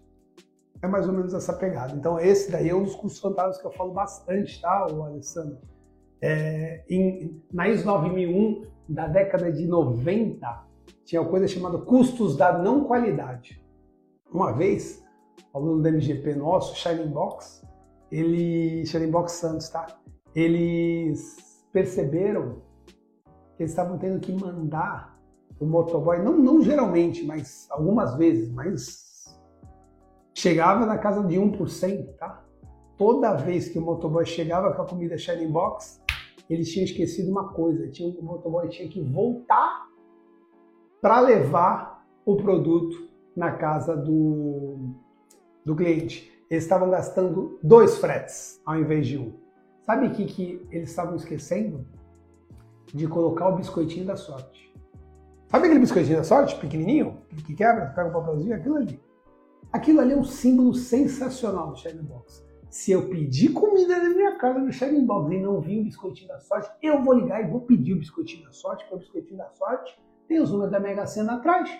É 0.80 0.86
mais 0.86 1.06
ou 1.08 1.14
menos 1.14 1.34
essa 1.34 1.52
pegada. 1.52 1.94
Então, 1.94 2.18
esse 2.18 2.50
daí 2.50 2.68
é 2.68 2.74
um 2.74 2.84
dos 2.84 2.94
custos 2.94 3.20
fantásticos 3.20 3.60
que 3.60 3.66
eu 3.66 3.72
falo 3.72 3.92
bastante, 3.92 4.60
tá, 4.60 4.86
Alessandro? 4.86 5.58
É, 6.20 6.84
em, 6.88 7.42
na 7.52 7.68
ISO 7.68 7.84
9001, 7.86 8.62
da 8.88 9.06
década 9.06 9.50
de 9.50 9.66
90, 9.66 10.66
tinha 11.04 11.20
uma 11.20 11.30
coisa 11.30 11.46
chamada 11.48 11.78
custos 11.78 12.36
da 12.36 12.58
não 12.58 12.84
qualidade. 12.84 13.62
Uma 14.30 14.52
vez, 14.52 15.04
aluno 15.52 15.82
do 15.82 15.88
MGP 15.88 16.34
nosso, 16.34 16.76
Shining 16.76 17.08
Box, 17.10 17.66
ele, 18.10 18.84
Shining 18.86 19.10
Box 19.10 19.32
Santos, 19.32 19.68
tá? 19.68 19.86
Eles 20.34 21.64
perceberam 21.72 22.62
eles 23.62 23.72
estavam 23.72 23.98
tendo 23.98 24.20
que 24.20 24.32
mandar 24.32 25.18
o 25.58 25.66
motoboy, 25.66 26.18
não, 26.18 26.36
não 26.36 26.60
geralmente, 26.60 27.24
mas 27.24 27.68
algumas 27.70 28.16
vezes, 28.16 28.50
mas 28.52 29.40
chegava 30.34 30.84
na 30.84 30.98
casa 30.98 31.22
de 31.22 31.36
1%, 31.36 32.16
tá? 32.16 32.44
Toda 32.98 33.34
vez 33.34 33.68
que 33.68 33.78
o 33.78 33.82
motoboy 33.82 34.24
chegava 34.26 34.72
com 34.74 34.82
a 34.82 34.86
comida 34.86 35.16
Shining 35.16 35.50
Box, 35.50 36.02
eles 36.50 36.70
tinham 36.70 36.84
esquecido 36.84 37.30
uma 37.30 37.52
coisa, 37.52 37.88
tinha, 37.88 38.08
o 38.18 38.22
motoboy 38.22 38.68
tinha 38.68 38.88
que 38.88 39.00
voltar 39.00 39.86
para 41.00 41.20
levar 41.20 42.04
o 42.24 42.36
produto 42.36 43.08
na 43.36 43.52
casa 43.52 43.96
do, 43.96 44.94
do 45.64 45.74
cliente. 45.74 46.30
Eles 46.50 46.64
estavam 46.64 46.90
gastando 46.90 47.58
dois 47.62 47.98
fretes 47.98 48.60
ao 48.66 48.76
invés 48.76 49.06
de 49.06 49.18
um. 49.18 49.32
Sabe 49.82 50.06
o 50.06 50.10
que, 50.12 50.26
que 50.26 50.66
eles 50.70 50.90
estavam 50.90 51.16
esquecendo? 51.16 51.86
De 52.86 53.06
colocar 53.06 53.48
o 53.48 53.56
biscoitinho 53.56 54.06
da 54.06 54.16
sorte. 54.16 54.72
Sabe 55.48 55.66
aquele 55.66 55.80
biscoitinho 55.80 56.16
da 56.16 56.24
sorte, 56.24 56.58
pequenininho, 56.58 57.18
que 57.46 57.54
quebra, 57.54 57.86
pega 57.86 58.08
um 58.08 58.12
papelzinho, 58.12 58.56
aquilo 58.56 58.76
ali? 58.76 58.98
Aquilo 59.70 60.00
ali 60.00 60.12
é 60.12 60.16
um 60.16 60.24
símbolo 60.24 60.74
sensacional 60.74 61.70
do 61.70 61.78
Shining 61.78 62.04
Box. 62.04 62.42
Se 62.70 62.90
eu 62.90 63.08
pedir 63.10 63.52
comida 63.52 63.98
na 63.98 64.08
minha 64.08 64.36
casa 64.38 64.58
no 64.58 64.72
Shining 64.72 65.04
Box 65.04 65.30
e 65.30 65.38
não 65.38 65.60
vir 65.60 65.80
o 65.80 65.84
biscoitinho 65.84 66.28
da 66.28 66.40
sorte, 66.40 66.70
eu 66.82 67.02
vou 67.02 67.12
ligar 67.12 67.44
e 67.44 67.50
vou 67.50 67.60
pedir 67.60 67.92
o 67.92 67.98
biscoitinho 67.98 68.44
da 68.44 68.52
sorte, 68.52 68.82
porque 68.84 68.94
o 68.94 68.98
biscoitinho 68.98 69.36
da 69.36 69.50
sorte 69.50 69.94
tem 70.26 70.40
os 70.40 70.50
números 70.50 70.72
da 70.72 70.80
Mega 70.80 71.06
Sena 71.06 71.34
atrás. 71.34 71.70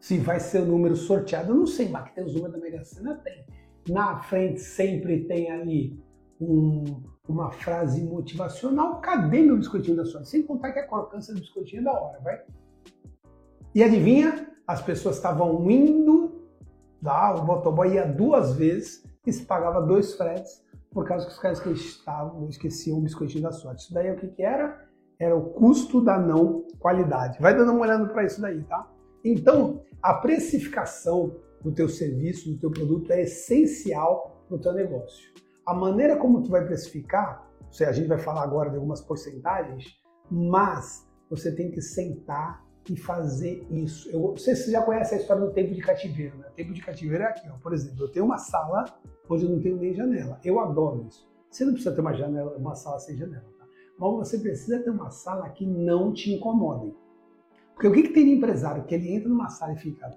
Se 0.00 0.18
vai 0.18 0.40
ser 0.40 0.62
o 0.62 0.66
número 0.66 0.96
sorteado, 0.96 1.52
eu 1.52 1.56
não 1.56 1.66
sei, 1.66 1.88
mas 1.88 2.08
que 2.08 2.16
tem 2.16 2.24
os 2.24 2.34
números 2.34 2.52
da 2.52 2.58
Mega 2.58 2.84
Sena, 2.84 3.14
tem. 3.16 3.46
Na 3.88 4.18
frente 4.18 4.60
sempre 4.60 5.24
tem 5.24 5.52
ali 5.52 6.02
um, 6.40 7.02
uma 7.28 7.50
frase 7.50 8.02
motivacional. 8.02 9.00
Cadê 9.00 9.42
meu 9.42 9.56
biscoitinho 9.56 9.96
da 9.96 10.04
sorte? 10.04 10.28
Sem 10.28 10.42
contar 10.42 10.72
que 10.72 10.78
a 10.78 10.86
crocância 10.86 11.34
do 11.34 11.40
biscoitinho 11.40 11.80
é 11.80 11.84
da 11.84 11.92
hora, 11.92 12.20
vai? 12.20 12.42
E 13.74 13.82
adivinha? 13.82 14.48
As 14.66 14.80
pessoas 14.80 15.16
estavam 15.16 15.68
indo 15.70 16.48
lá, 17.02 17.34
o 17.34 17.44
motoboy 17.44 17.94
ia 17.94 18.06
duas 18.06 18.54
vezes 18.54 19.04
e 19.26 19.32
se 19.32 19.44
pagava 19.44 19.80
dois 19.80 20.14
fretes 20.14 20.64
por 20.92 21.06
causa 21.06 21.26
que 21.26 21.32
os 21.32 21.38
caras 21.38 21.60
que 21.60 21.70
estavam 21.70 22.48
esqueciam 22.48 22.98
o 22.98 23.00
biscoitinho 23.00 23.42
da 23.42 23.52
sorte. 23.52 23.82
Isso 23.82 23.94
daí 23.94 24.10
o 24.10 24.16
que, 24.16 24.28
que 24.28 24.42
era? 24.42 24.88
Era 25.18 25.36
o 25.36 25.50
custo 25.50 26.00
da 26.00 26.18
não 26.18 26.66
qualidade. 26.78 27.40
Vai 27.40 27.56
dando 27.56 27.72
uma 27.72 27.82
olhada 27.82 28.06
para 28.06 28.24
isso 28.24 28.40
daí, 28.40 28.62
tá? 28.64 28.90
Então, 29.24 29.82
a 30.02 30.14
precificação 30.14 31.36
do 31.62 31.72
teu 31.72 31.88
serviço, 31.88 32.50
do 32.50 32.58
teu 32.58 32.70
produto 32.70 33.10
é 33.12 33.22
essencial 33.22 34.44
para 34.48 34.56
o 34.56 34.60
teu 34.60 34.72
negócio. 34.72 35.30
A 35.70 35.74
maneira 35.74 36.16
como 36.16 36.42
tu 36.42 36.50
vai 36.50 36.64
precificar, 36.64 37.48
a 37.78 37.92
gente 37.92 38.08
vai 38.08 38.18
falar 38.18 38.42
agora 38.42 38.70
de 38.70 38.74
algumas 38.74 39.00
porcentagens, 39.00 40.00
mas 40.28 41.08
você 41.30 41.54
tem 41.54 41.70
que 41.70 41.80
sentar 41.80 42.66
e 42.90 42.96
fazer 42.96 43.64
isso. 43.70 44.10
Eu, 44.10 44.32
você 44.32 44.52
já 44.68 44.82
conhece 44.82 45.14
a 45.14 45.18
história 45.18 45.46
do 45.46 45.52
tempo 45.52 45.72
de 45.72 45.80
cativeiro, 45.80 46.38
né? 46.38 46.48
O 46.50 46.54
tempo 46.54 46.72
de 46.72 46.82
cativeiro 46.82 47.22
é 47.22 47.28
aqui, 47.28 47.48
ó. 47.48 47.56
Por 47.58 47.72
exemplo, 47.72 48.02
eu 48.02 48.08
tenho 48.08 48.24
uma 48.24 48.36
sala 48.36 48.84
onde 49.28 49.44
eu 49.44 49.50
não 49.50 49.60
tenho 49.60 49.76
nem 49.76 49.94
janela. 49.94 50.40
Eu 50.44 50.58
adoro 50.58 51.06
isso. 51.06 51.30
Você 51.48 51.64
não 51.64 51.74
precisa 51.74 51.94
ter 51.94 52.00
uma 52.00 52.14
janela, 52.14 52.56
uma 52.56 52.74
sala 52.74 52.98
sem 52.98 53.16
janela, 53.16 53.46
tá? 53.56 53.64
Mas 53.96 54.28
você 54.28 54.40
precisa 54.40 54.80
ter 54.80 54.90
uma 54.90 55.10
sala 55.10 55.48
que 55.50 55.64
não 55.64 56.12
te 56.12 56.32
incomode. 56.32 56.92
Porque 57.74 57.86
o 57.86 57.92
que, 57.92 58.02
que 58.02 58.12
tem 58.12 58.24
de 58.24 58.32
empresário 58.32 58.82
que 58.82 58.94
ele 58.96 59.14
entra 59.14 59.28
numa 59.28 59.48
sala 59.48 59.74
e 59.74 59.76
fica. 59.76 60.10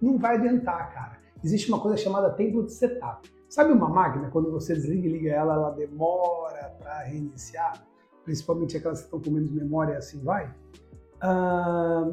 Não 0.00 0.16
vai 0.16 0.36
adiantar, 0.36 0.94
cara. 0.94 1.18
Existe 1.42 1.68
uma 1.68 1.80
coisa 1.80 1.96
chamada 1.96 2.30
tempo 2.30 2.62
de 2.62 2.72
setup. 2.72 3.36
Sabe 3.48 3.72
uma 3.72 3.88
máquina, 3.88 4.30
quando 4.30 4.50
você 4.50 4.74
desliga 4.74 5.06
e 5.06 5.12
liga 5.12 5.30
ela, 5.30 5.54
ela 5.54 5.70
demora 5.70 6.76
para 6.78 7.02
reiniciar? 7.02 7.88
principalmente 8.28 8.76
aquelas 8.76 8.98
que 8.98 9.06
estão 9.06 9.18
com 9.18 9.30
menos 9.30 9.50
memória, 9.50 9.96
assim 9.96 10.22
vai. 10.22 10.54
Ah, 11.18 12.12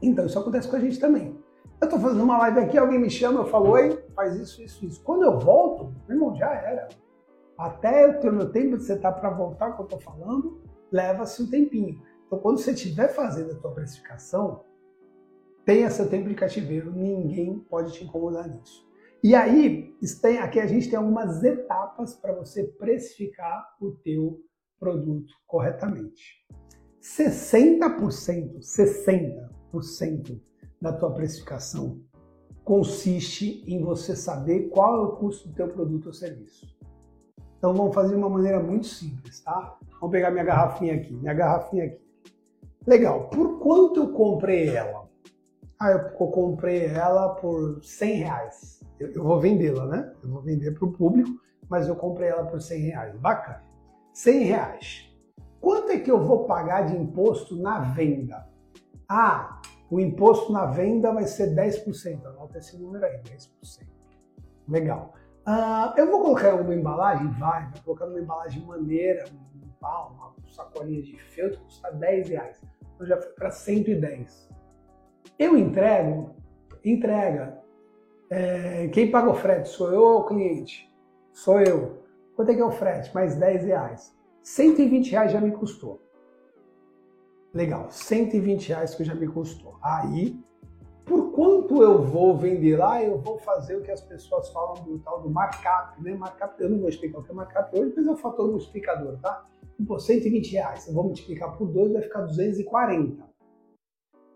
então, 0.00 0.24
isso 0.24 0.38
acontece 0.38 0.66
com 0.66 0.76
a 0.76 0.80
gente 0.80 0.98
também. 0.98 1.38
Eu 1.78 1.84
estou 1.84 2.00
fazendo 2.00 2.24
uma 2.24 2.38
live 2.38 2.60
aqui, 2.60 2.78
alguém 2.78 2.98
me 2.98 3.10
chama, 3.10 3.40
eu 3.40 3.46
falo, 3.46 3.72
oi, 3.72 4.02
faz 4.14 4.36
isso, 4.36 4.62
isso, 4.62 4.86
isso. 4.86 5.02
Quando 5.02 5.22
eu 5.22 5.38
volto, 5.38 5.94
meu 6.08 6.16
irmão, 6.16 6.34
já 6.34 6.50
era. 6.50 6.88
Até 7.58 8.06
eu 8.06 8.20
ter 8.20 8.30
o 8.30 8.32
meu 8.32 8.50
tempo 8.50 8.78
de 8.78 8.84
setar 8.84 9.20
para 9.20 9.28
voltar 9.28 9.68
o 9.68 9.74
que 9.74 9.80
eu 9.82 9.84
estou 9.84 10.00
falando, 10.00 10.62
leva-se 10.90 11.42
um 11.42 11.46
tempinho. 11.46 12.00
Então, 12.26 12.38
quando 12.38 12.58
você 12.58 12.70
estiver 12.70 13.08
fazendo 13.08 13.52
a 13.52 13.56
tua 13.56 13.72
precificação, 13.72 14.64
tenha 15.62 15.90
seu 15.90 16.08
tempo 16.08 16.26
de 16.26 16.34
cativeiro, 16.34 16.90
ninguém 16.90 17.58
pode 17.58 17.92
te 17.92 18.02
incomodar 18.02 18.48
nisso. 18.48 18.88
E 19.24 19.34
aí, 19.34 19.90
aqui 20.42 20.60
a 20.60 20.66
gente 20.66 20.90
tem 20.90 20.98
algumas 20.98 21.42
etapas 21.42 22.14
para 22.14 22.34
você 22.34 22.62
precificar 22.62 23.74
o 23.80 23.92
teu 23.92 24.38
produto 24.78 25.32
corretamente. 25.46 26.44
60%, 27.00 28.58
60% 28.58 30.38
da 30.78 30.92
tua 30.92 31.10
precificação 31.14 32.02
consiste 32.64 33.64
em 33.66 33.82
você 33.82 34.14
saber 34.14 34.68
qual 34.68 34.94
é 34.94 35.06
o 35.06 35.16
custo 35.16 35.48
do 35.48 35.54
teu 35.54 35.68
produto 35.68 36.08
ou 36.08 36.12
serviço. 36.12 36.66
Então 37.56 37.72
vamos 37.72 37.94
fazer 37.94 38.10
de 38.10 38.16
uma 38.16 38.28
maneira 38.28 38.62
muito 38.62 38.86
simples, 38.86 39.40
tá? 39.40 39.78
Vamos 40.02 40.10
pegar 40.10 40.32
minha 40.32 40.44
garrafinha 40.44 40.96
aqui, 40.96 41.14
minha 41.14 41.32
garrafinha 41.32 41.86
aqui. 41.86 42.04
Legal, 42.86 43.30
por 43.30 43.58
quanto 43.58 44.00
eu 44.00 44.12
comprei 44.12 44.68
ela? 44.68 45.03
Ah, 45.80 45.90
eu 45.90 46.10
comprei 46.10 46.86
ela 46.86 47.34
por 47.34 47.82
100 47.82 48.14
reais. 48.14 48.80
Eu, 48.98 49.12
eu 49.12 49.22
vou 49.22 49.40
vendê-la, 49.40 49.86
né? 49.86 50.12
Eu 50.22 50.30
vou 50.30 50.42
vender 50.42 50.72
para 50.72 50.86
o 50.86 50.92
público, 50.92 51.30
mas 51.68 51.88
eu 51.88 51.96
comprei 51.96 52.28
ela 52.28 52.44
por 52.44 52.60
100 52.60 52.80
reais. 52.80 53.16
Bacana. 53.16 53.62
100 54.12 54.44
reais. 54.44 55.14
Quanto 55.60 55.90
é 55.90 55.98
que 55.98 56.10
eu 56.10 56.22
vou 56.22 56.44
pagar 56.44 56.82
de 56.82 56.96
imposto 56.96 57.56
na 57.56 57.80
venda? 57.80 58.46
Ah, 59.08 59.60
o 59.90 59.98
imposto 59.98 60.52
na 60.52 60.66
venda 60.66 61.12
vai 61.12 61.26
ser 61.26 61.54
10%. 61.54 62.24
Anota 62.26 62.58
esse 62.58 62.78
número 62.78 63.04
aí, 63.04 63.20
10%. 63.22 63.86
Legal. 64.68 65.14
Ah, 65.44 65.92
eu 65.96 66.10
vou 66.10 66.22
colocar 66.22 66.54
uma 66.54 66.74
embalagem? 66.74 67.28
Vai, 67.32 67.68
vai 67.70 67.80
colocar 67.84 68.06
uma 68.06 68.18
embalagem 68.18 68.64
maneira, 68.64 69.24
um 69.32 69.68
pau, 69.80 70.12
uma 70.14 70.50
sacolinha 70.50 71.02
de 71.02 71.18
feltro, 71.18 71.60
custa 71.60 71.90
10 71.90 72.28
reais. 72.28 72.62
Então 72.94 73.06
já 73.06 73.20
foi 73.20 73.32
para 73.32 73.50
110. 73.50 74.53
Eu 75.38 75.58
entrego? 75.58 76.36
Entrega. 76.84 77.58
É, 78.30 78.88
quem 78.88 79.10
paga 79.10 79.30
o 79.30 79.34
frete? 79.34 79.68
Sou 79.68 79.92
eu 79.92 80.00
ou 80.00 80.20
o 80.20 80.26
cliente? 80.26 80.88
Sou 81.32 81.60
eu. 81.60 82.04
Quanto 82.36 82.52
é 82.52 82.54
que 82.54 82.60
é 82.60 82.64
o 82.64 82.70
frete? 82.70 83.12
Mais 83.12 83.34
10 83.34 83.64
reais. 83.64 84.16
120 84.42 85.10
reais 85.10 85.32
já 85.32 85.40
me 85.40 85.50
custou. 85.50 86.00
Legal, 87.52 87.90
120 87.90 88.68
reais 88.68 88.94
que 88.94 89.02
já 89.02 89.14
me 89.14 89.26
custou. 89.26 89.76
Aí, 89.82 90.38
por 91.04 91.32
quanto 91.32 91.82
eu 91.82 92.02
vou 92.02 92.36
vender 92.36 92.76
lá, 92.76 93.02
eu 93.02 93.18
vou 93.18 93.38
fazer 93.38 93.76
o 93.76 93.82
que 93.82 93.90
as 93.90 94.00
pessoas 94.00 94.48
falam 94.50 94.84
do 94.84 94.98
tal 95.00 95.20
do 95.20 95.30
markup, 95.30 96.00
né? 96.02 96.14
Markup, 96.14 96.60
eu 96.62 96.70
não 96.70 96.78
vou 96.78 96.88
explicar 96.88 97.18
o 97.18 97.22
que 97.22 97.30
é 97.30 97.34
markup 97.34 97.76
hoje, 97.76 97.92
mas 97.96 98.06
eu 98.06 98.16
falo 98.16 98.34
todo 98.34 98.54
um 98.54 98.56
explicador, 98.56 99.18
tá? 99.20 99.46
Pô, 99.86 99.98
120 99.98 100.52
reais, 100.52 100.86
eu 100.86 100.94
vou 100.94 101.04
multiplicar 101.04 101.56
por 101.56 101.66
2, 101.68 101.92
vai 101.92 102.02
ficar 102.02 102.22
240. 102.22 103.33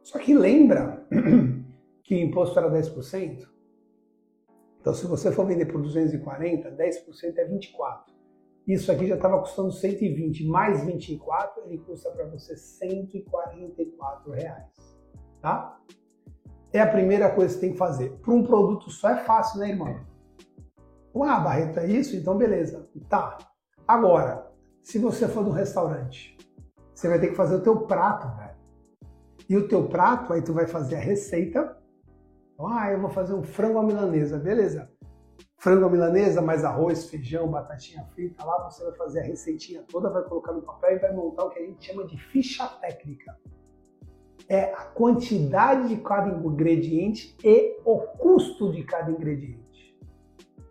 Só 0.09 0.19
que 0.19 0.33
lembra 0.33 1.07
que 2.03 2.15
o 2.15 2.19
imposto 2.19 2.59
era 2.59 2.71
10%? 2.71 3.47
Então, 4.81 4.95
se 4.95 5.07
você 5.07 5.31
for 5.31 5.45
vender 5.45 5.67
por 5.67 5.83
240, 5.83 6.71
10% 6.71 7.37
é 7.37 7.45
24. 7.45 8.15
Isso 8.67 8.91
aqui 8.91 9.07
já 9.07 9.17
estava 9.17 9.39
custando 9.39 9.71
120, 9.71 10.47
mais 10.47 10.83
24, 10.83 11.63
ele 11.65 11.77
custa 11.81 12.11
para 12.11 12.25
você 12.25 12.57
144 12.57 14.33
reais, 14.33 14.99
tá? 15.43 15.79
É 16.73 16.81
a 16.81 16.87
primeira 16.87 17.31
coisa 17.35 17.55
que 17.55 17.61
tem 17.61 17.73
que 17.73 17.79
fazer. 17.79 18.13
Para 18.23 18.33
um 18.33 18.47
produto 18.47 18.91
só 18.91 19.11
é 19.11 19.25
fácil, 19.25 19.61
né, 19.61 19.69
irmão? 19.69 20.07
Ah, 21.17 21.41
Barreto, 21.41 21.81
é 21.81 21.87
isso? 21.87 22.17
Então 22.17 22.35
beleza. 22.35 22.89
Tá. 23.11 23.37
Agora, 23.87 24.51
se 24.83 24.99
você 24.99 25.29
for 25.29 25.45
no 25.45 25.51
restaurante, 25.51 26.35
você 26.95 27.09
vai 27.09 27.21
ter 27.21 27.29
que 27.29 27.37
fazer 27.37 27.57
o 27.57 27.63
teu 27.63 27.83
prato, 27.83 28.35
velho. 28.39 28.48
E 29.49 29.57
o 29.57 29.67
teu 29.67 29.89
prato, 29.89 30.33
aí 30.33 30.43
tu 30.43 30.53
vai 30.53 30.67
fazer 30.67 30.97
a 30.97 31.01
receita. 31.01 31.77
Ah, 32.61 32.91
eu 32.91 33.01
vou 33.01 33.11
fazer 33.11 33.35
um 33.35 33.43
frango 33.43 33.79
à 33.79 33.83
milanesa, 33.83 34.37
beleza 34.39 34.91
frango 35.59 35.87
à 35.87 35.91
milanesa, 35.91 36.41
mais 36.41 36.65
arroz, 36.65 37.11
feijão, 37.11 37.49
batatinha 37.49 38.05
frita. 38.15 38.45
Lá 38.45 38.71
você 38.71 38.85
vai 38.85 38.95
fazer 38.95 39.21
a 39.21 39.25
receitinha 39.25 39.83
toda, 39.89 40.09
vai 40.09 40.23
colocar 40.23 40.53
no 40.53 40.63
papel 40.63 40.97
e 40.97 40.99
vai 40.99 41.13
montar 41.13 41.45
o 41.45 41.51
que 41.51 41.59
a 41.59 41.67
gente 41.67 41.85
chama 41.85 42.07
de 42.07 42.17
ficha 42.17 42.67
técnica. 42.81 43.37
É 44.49 44.73
a 44.73 44.85
quantidade 44.85 45.89
de 45.89 46.01
cada 46.01 46.31
ingrediente 46.31 47.37
e 47.45 47.77
o 47.85 47.99
custo 47.99 48.73
de 48.73 48.83
cada 48.85 49.11
ingrediente. 49.11 49.99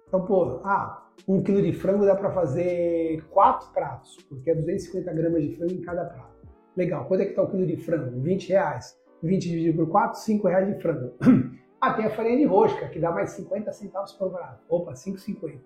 Então, 0.07 0.25
pô, 0.25 0.61
ah, 0.63 1.05
um 1.27 1.43
quilo 1.43 1.61
de 1.61 1.73
frango 1.73 2.05
dá 2.05 2.15
para 2.15 2.31
fazer 2.31 3.23
quatro 3.29 3.69
pratos, 3.73 4.15
porque 4.29 4.49
é 4.49 4.55
250 4.55 5.13
gramas 5.13 5.43
de 5.43 5.55
frango 5.55 5.73
em 5.73 5.81
cada 5.81 6.05
prato. 6.05 6.36
Legal, 6.77 7.05
quanto 7.05 7.21
é 7.21 7.25
que 7.25 7.33
tá 7.33 7.41
o 7.41 7.49
quilo 7.49 7.65
de 7.65 7.75
frango? 7.75 8.21
20 8.21 8.49
reais. 8.49 8.95
20 9.23 9.49
dividido 9.49 9.83
por 9.83 9.91
4, 9.91 10.19
5 10.19 10.47
reais 10.47 10.75
de 10.75 10.81
frango. 10.81 11.11
Ah, 11.79 11.93
tem 11.93 12.05
a 12.05 12.09
farinha 12.09 12.37
de 12.37 12.43
rosca, 12.43 12.87
que 12.87 12.97
dá 12.97 13.11
mais 13.11 13.29
50 13.33 13.71
centavos 13.71 14.11
por 14.13 14.31
prato. 14.31 14.63
Opa, 14.67 14.93
5,50. 14.93 15.59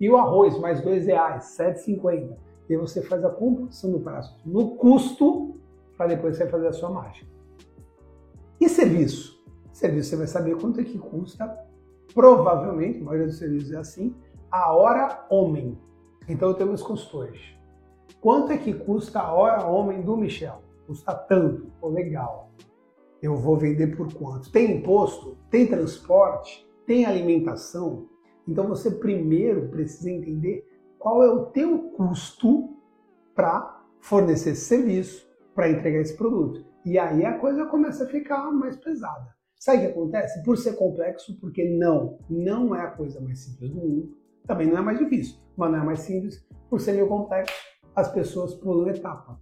E 0.00 0.08
o 0.08 0.16
arroz, 0.16 0.58
mais 0.58 0.80
R$ 0.80 0.98
reais, 1.00 1.44
7,50. 1.58 2.38
E 2.70 2.72
aí 2.72 2.80
você 2.80 3.02
faz 3.02 3.22
a 3.22 3.28
composição 3.28 3.92
do 3.92 4.00
prato 4.00 4.30
no 4.46 4.76
custo, 4.76 5.60
para 5.94 6.06
depois 6.06 6.38
você 6.38 6.48
fazer 6.48 6.68
a 6.68 6.72
sua 6.72 6.88
margem. 6.88 7.28
E 8.58 8.66
serviço? 8.66 9.44
Serviço 9.70 10.08
você 10.08 10.16
vai 10.16 10.26
saber 10.26 10.56
quanto 10.56 10.80
é 10.80 10.84
que 10.84 10.98
custa, 10.98 11.54
provavelmente, 12.14 13.02
a 13.02 13.04
maioria 13.04 13.26
dos 13.26 13.36
serviços 13.36 13.70
é 13.70 13.76
assim, 13.76 14.16
a 14.50 14.72
hora 14.72 15.26
homem. 15.28 15.78
Então 16.26 16.48
eu 16.48 16.54
tenho 16.54 16.70
meus 16.70 16.82
consultores. 16.82 17.57
Quanto 18.20 18.52
é 18.52 18.58
que 18.58 18.72
custa 18.72 19.20
a 19.20 19.32
hora 19.32 19.66
homem 19.66 20.02
do 20.02 20.16
Michel? 20.16 20.62
Custa 20.86 21.14
tanto. 21.14 21.68
Legal 21.82 22.48
eu 23.22 23.36
vou 23.36 23.56
vender 23.56 23.96
por 23.96 24.12
quanto? 24.12 24.50
Tem 24.50 24.76
imposto? 24.76 25.36
Tem 25.50 25.66
transporte? 25.66 26.66
Tem 26.86 27.04
alimentação? 27.04 28.08
Então 28.46 28.66
você 28.66 28.90
primeiro 28.90 29.68
precisa 29.68 30.10
entender 30.10 30.64
qual 30.98 31.22
é 31.22 31.30
o 31.30 31.46
teu 31.46 31.90
custo 31.90 32.76
para 33.34 33.84
fornecer 34.00 34.50
esse 34.50 34.64
serviço, 34.64 35.28
para 35.54 35.70
entregar 35.70 36.00
esse 36.00 36.16
produto. 36.16 36.64
E 36.84 36.98
aí 36.98 37.24
a 37.24 37.38
coisa 37.38 37.66
começa 37.66 38.04
a 38.04 38.08
ficar 38.08 38.50
mais 38.52 38.76
pesada. 38.76 39.36
Sabe 39.58 39.78
o 39.78 39.80
que 39.80 39.86
acontece? 39.88 40.42
Por 40.44 40.56
ser 40.56 40.74
complexo, 40.74 41.36
porque 41.40 41.68
não, 41.76 42.18
não 42.30 42.74
é 42.74 42.82
a 42.82 42.90
coisa 42.90 43.20
mais 43.20 43.40
simples 43.40 43.70
do 43.70 43.76
mundo, 43.76 44.16
também 44.46 44.68
não 44.68 44.78
é 44.78 44.80
mais 44.80 44.98
difícil, 44.98 45.36
mas 45.56 45.70
não 45.70 45.80
é 45.80 45.84
mais 45.84 45.98
simples, 46.00 46.46
por 46.70 46.80
ser 46.80 46.92
meio 46.92 47.08
complexo, 47.08 47.52
as 47.98 48.08
pessoas 48.12 48.54
pulam 48.54 48.88
etapa. 48.88 49.40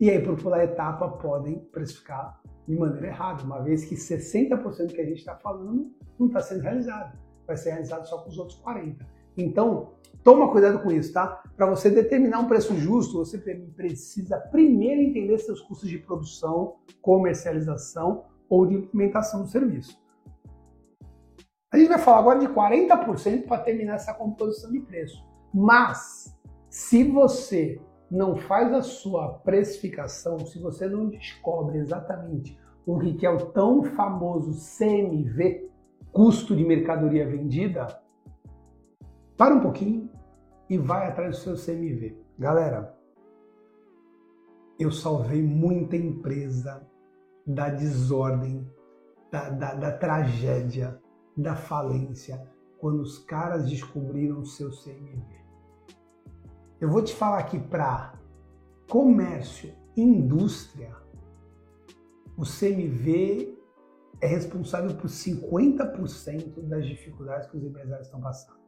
E 0.00 0.10
aí, 0.10 0.20
por 0.20 0.36
pular 0.36 0.64
etapa, 0.64 1.08
podem 1.08 1.58
precificar 1.58 2.40
de 2.66 2.74
maneira 2.74 3.08
errada, 3.08 3.42
uma 3.42 3.60
vez 3.60 3.84
que 3.84 3.94
60% 3.94 4.92
que 4.92 5.00
a 5.00 5.04
gente 5.04 5.18
está 5.18 5.36
falando 5.36 5.92
não 6.18 6.26
está 6.28 6.40
sendo 6.40 6.62
realizado. 6.62 7.18
Vai 7.46 7.56
ser 7.56 7.70
realizado 7.70 8.06
só 8.06 8.18
com 8.18 8.30
os 8.30 8.38
outros 8.38 8.60
40%. 8.62 8.96
Então, 9.36 9.92
toma 10.22 10.50
cuidado 10.50 10.82
com 10.82 10.90
isso, 10.90 11.12
tá? 11.12 11.42
Para 11.56 11.66
você 11.66 11.90
determinar 11.90 12.40
um 12.40 12.48
preço 12.48 12.74
justo, 12.76 13.18
você 13.18 13.38
precisa 13.38 14.38
primeiro 14.38 15.02
entender 15.02 15.38
seus 15.38 15.60
custos 15.60 15.88
de 15.88 15.98
produção, 15.98 16.76
comercialização 17.00 18.24
ou 18.48 18.66
de 18.66 18.74
implementação 18.74 19.42
do 19.42 19.48
serviço. 19.48 20.00
A 21.70 21.78
gente 21.78 21.88
vai 21.88 21.98
falar 21.98 22.18
agora 22.18 22.38
de 22.38 22.48
40% 22.48 23.46
para 23.46 23.62
terminar 23.62 23.94
essa 23.94 24.12
composição 24.12 24.70
de 24.70 24.80
preço. 24.80 25.24
Mas, 25.54 26.36
se 26.72 27.04
você 27.04 27.78
não 28.10 28.34
faz 28.34 28.72
a 28.72 28.80
sua 28.80 29.34
precificação, 29.40 30.38
se 30.38 30.58
você 30.58 30.88
não 30.88 31.06
descobre 31.06 31.76
exatamente 31.76 32.58
o 32.86 32.98
que 32.98 33.26
é 33.26 33.30
o 33.30 33.50
tão 33.50 33.82
famoso 33.82 34.52
CMV, 34.78 35.70
custo 36.10 36.56
de 36.56 36.64
mercadoria 36.64 37.28
vendida, 37.28 38.02
para 39.36 39.54
um 39.54 39.60
pouquinho 39.60 40.08
e 40.66 40.78
vai 40.78 41.08
atrás 41.08 41.44
do 41.44 41.56
seu 41.56 41.56
CMV. 41.56 42.18
Galera, 42.38 42.96
eu 44.78 44.90
salvei 44.90 45.42
muita 45.42 45.94
empresa 45.94 46.88
da 47.46 47.68
desordem, 47.68 48.66
da, 49.30 49.50
da, 49.50 49.74
da 49.74 49.92
tragédia, 49.92 50.98
da 51.36 51.54
falência, 51.54 52.42
quando 52.78 53.02
os 53.02 53.18
caras 53.18 53.68
descobriram 53.68 54.40
o 54.40 54.46
seu 54.46 54.70
CMV. 54.70 55.41
Eu 56.82 56.90
vou 56.90 57.00
te 57.00 57.14
falar 57.14 57.38
aqui 57.38 57.60
para 57.60 58.20
comércio, 58.88 59.72
indústria, 59.96 60.92
o 62.36 62.42
CMV 62.42 63.56
é 64.20 64.26
responsável 64.26 64.92
por 64.96 65.08
50% 65.08 66.60
das 66.62 66.84
dificuldades 66.84 67.48
que 67.48 67.56
os 67.56 67.62
empresários 67.62 68.08
estão 68.08 68.20
passando. 68.20 68.58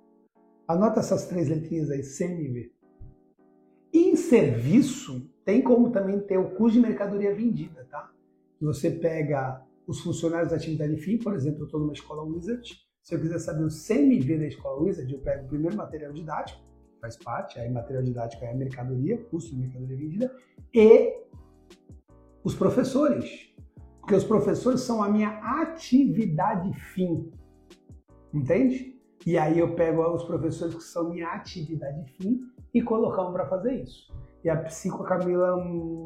Anota 0.68 1.00
essas 1.00 1.26
três 1.26 1.48
letrinhas 1.48 1.90
aí, 1.90 2.02
CMV. 2.02 2.72
Em 3.92 4.14
serviço, 4.14 5.28
tem 5.44 5.60
como 5.60 5.90
também 5.90 6.20
ter 6.20 6.38
o 6.38 6.50
custo 6.50 6.74
de 6.78 6.86
mercadoria 6.86 7.34
vendida, 7.34 7.84
tá? 7.90 8.12
Você 8.60 8.92
pega 8.92 9.60
os 9.88 9.98
funcionários 10.02 10.50
da 10.50 10.56
atividade 10.56 10.96
fim, 10.98 11.18
por 11.18 11.34
exemplo, 11.34 11.62
eu 11.62 11.64
estou 11.64 11.80
numa 11.80 11.92
escola 11.92 12.22
Wizard. 12.22 12.78
Se 13.02 13.12
eu 13.12 13.20
quiser 13.20 13.40
saber 13.40 13.64
o 13.64 13.68
CMV 13.68 14.38
da 14.38 14.46
escola 14.46 14.84
Wizard, 14.84 15.12
eu 15.12 15.18
pego 15.18 15.46
o 15.46 15.48
primeiro 15.48 15.76
material 15.76 16.12
didático, 16.12 16.62
faz 17.04 17.16
parte, 17.18 17.60
aí 17.60 17.70
material 17.70 18.02
didático 18.02 18.42
é 18.44 18.50
a 18.50 18.54
mercadoria, 18.54 19.18
custo 19.30 19.50
de 19.50 19.60
mercadoria 19.60 19.96
vendida, 19.96 20.34
e 20.72 21.22
os 22.42 22.54
professores. 22.54 23.54
Porque 24.00 24.14
os 24.14 24.24
professores 24.24 24.80
são 24.80 25.02
a 25.02 25.08
minha 25.08 25.28
atividade 25.60 26.72
fim. 26.94 27.30
Entende? 28.32 28.98
E 29.26 29.36
aí 29.36 29.58
eu 29.58 29.74
pego 29.74 30.02
os 30.14 30.24
professores 30.24 30.74
que 30.74 30.82
são 30.82 31.10
minha 31.10 31.28
atividade 31.28 32.10
fim 32.12 32.40
e 32.72 32.82
colocamos 32.82 33.32
para 33.32 33.46
fazer 33.46 33.82
isso. 33.82 34.12
E 34.42 34.48
a 34.48 34.56
psico 34.56 35.04
Camila 35.04 35.56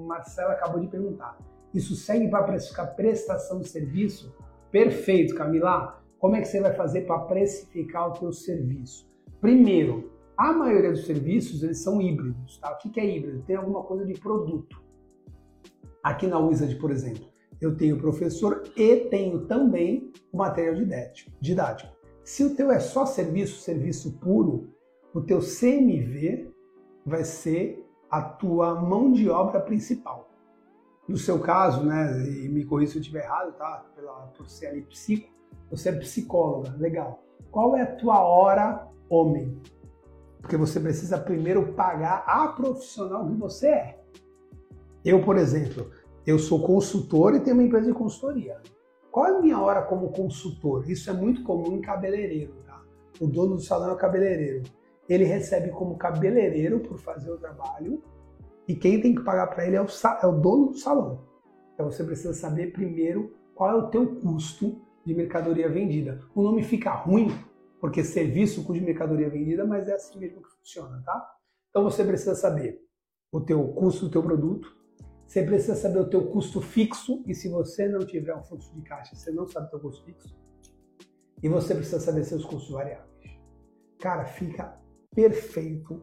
Marcela 0.06 0.52
acabou 0.52 0.80
de 0.80 0.88
perguntar. 0.88 1.38
Isso 1.72 1.94
segue 1.94 2.28
para 2.28 2.44
precificar 2.44 2.94
prestação 2.94 3.60
de 3.60 3.68
serviço? 3.68 4.34
Perfeito, 4.70 5.34
Camila. 5.34 6.02
Como 6.18 6.34
é 6.34 6.40
que 6.40 6.48
você 6.48 6.60
vai 6.60 6.74
fazer 6.74 7.02
para 7.02 7.20
precificar 7.20 8.08
o 8.08 8.12
teu 8.12 8.32
serviço? 8.32 9.08
Primeiro, 9.40 10.17
a 10.38 10.52
maioria 10.52 10.92
dos 10.92 11.04
serviços 11.04 11.64
eles 11.64 11.82
são 11.82 12.00
híbridos. 12.00 12.58
Tá? 12.58 12.72
O 12.72 12.78
que 12.78 13.00
é 13.00 13.16
híbrido? 13.16 13.42
Tem 13.42 13.56
alguma 13.56 13.82
coisa 13.82 14.06
de 14.06 14.14
produto. 14.14 14.80
Aqui 16.00 16.28
na 16.28 16.38
Wizard, 16.38 16.76
por 16.76 16.92
exemplo, 16.92 17.26
eu 17.60 17.76
tenho 17.76 17.98
professor 17.98 18.62
e 18.76 19.08
tenho 19.10 19.46
também 19.46 20.12
o 20.32 20.38
material 20.38 20.76
didático. 21.40 21.92
Se 22.22 22.44
o 22.44 22.54
teu 22.54 22.70
é 22.70 22.78
só 22.78 23.04
serviço, 23.04 23.60
serviço 23.62 24.12
puro, 24.18 24.68
o 25.12 25.20
teu 25.20 25.40
CMV 25.40 26.52
vai 27.04 27.24
ser 27.24 27.84
a 28.08 28.22
tua 28.22 28.80
mão 28.80 29.10
de 29.10 29.28
obra 29.28 29.60
principal. 29.60 30.30
No 31.08 31.16
seu 31.16 31.40
caso, 31.40 31.84
né, 31.84 32.28
e 32.28 32.48
me 32.48 32.64
corrija 32.64 32.92
se 32.92 32.98
eu 32.98 33.00
estiver 33.00 33.24
errado, 33.24 33.56
tá? 33.56 33.84
Pela, 33.96 34.28
por 34.36 34.48
ser 34.48 34.66
ali 34.66 34.82
psico, 34.82 35.28
você 35.70 35.88
é 35.88 35.92
psicóloga, 35.92 36.76
legal. 36.78 37.24
Qual 37.50 37.76
é 37.76 37.82
a 37.82 37.96
tua 37.96 38.20
hora 38.20 38.86
homem? 39.08 39.60
Porque 40.48 40.56
você 40.56 40.80
precisa 40.80 41.18
primeiro 41.18 41.74
pagar 41.74 42.24
a 42.26 42.48
profissional 42.48 43.28
que 43.28 43.34
você 43.34 43.68
é. 43.68 43.98
Eu, 45.04 45.22
por 45.22 45.36
exemplo, 45.36 45.90
eu 46.26 46.38
sou 46.38 46.62
consultor 46.62 47.34
e 47.34 47.40
tenho 47.40 47.54
uma 47.54 47.64
empresa 47.64 47.88
de 47.88 47.92
consultoria. 47.92 48.56
Qual 49.10 49.26
é 49.26 49.36
a 49.36 49.40
minha 49.42 49.60
hora 49.60 49.82
como 49.82 50.10
consultor? 50.10 50.90
Isso 50.90 51.10
é 51.10 51.12
muito 51.12 51.42
comum 51.42 51.76
em 51.76 51.82
cabeleireiro, 51.82 52.54
tá? 52.64 52.82
O 53.20 53.26
dono 53.26 53.56
do 53.56 53.60
salão 53.60 53.92
é 53.92 53.96
cabeleireiro. 53.96 54.62
Ele 55.06 55.24
recebe 55.24 55.68
como 55.68 55.98
cabeleireiro 55.98 56.80
por 56.80 56.98
fazer 56.98 57.30
o 57.30 57.36
trabalho 57.36 58.02
e 58.66 58.74
quem 58.74 59.02
tem 59.02 59.14
que 59.14 59.22
pagar 59.22 59.48
para 59.48 59.66
ele 59.66 59.76
é 59.76 59.82
o, 59.82 59.86
é 60.22 60.26
o 60.26 60.32
dono 60.32 60.68
do 60.68 60.78
salão. 60.78 61.26
Então 61.74 61.90
você 61.90 62.02
precisa 62.02 62.32
saber 62.32 62.72
primeiro 62.72 63.34
qual 63.54 63.70
é 63.70 63.74
o 63.74 63.88
teu 63.88 64.16
custo 64.16 64.80
de 65.04 65.14
mercadoria 65.14 65.68
vendida. 65.68 66.22
O 66.34 66.42
nome 66.42 66.62
fica 66.62 66.90
ruim 66.90 67.28
porque 67.80 68.04
serviço 68.04 68.64
cuja 68.64 68.82
mercadoria 68.82 69.30
vendida, 69.30 69.64
mas 69.64 69.88
é 69.88 69.94
assim 69.94 70.18
mesmo 70.18 70.42
que 70.42 70.50
funciona, 70.50 71.02
tá? 71.04 71.36
Então 71.70 71.84
você 71.84 72.04
precisa 72.04 72.34
saber 72.34 72.80
o 73.32 73.40
teu 73.40 73.68
custo 73.68 74.06
do 74.06 74.10
teu 74.10 74.22
produto, 74.22 74.76
você 75.26 75.42
precisa 75.42 75.74
saber 75.74 76.00
o 76.00 76.08
teu 76.08 76.26
custo 76.28 76.60
fixo 76.60 77.22
e 77.26 77.34
se 77.34 77.48
você 77.48 77.86
não 77.86 78.00
tiver 78.00 78.34
um 78.34 78.42
fluxo 78.42 78.74
de 78.74 78.82
caixa, 78.82 79.14
você 79.14 79.30
não 79.30 79.46
sabe 79.46 79.66
o 79.66 79.70
teu 79.70 79.80
custo 79.80 80.04
fixo. 80.04 80.34
E 81.42 81.48
você 81.48 81.74
precisa 81.74 82.00
saber 82.00 82.24
seus 82.24 82.44
custos 82.44 82.70
variáveis. 82.70 83.08
Cara, 83.98 84.24
fica 84.24 84.80
perfeito 85.14 86.02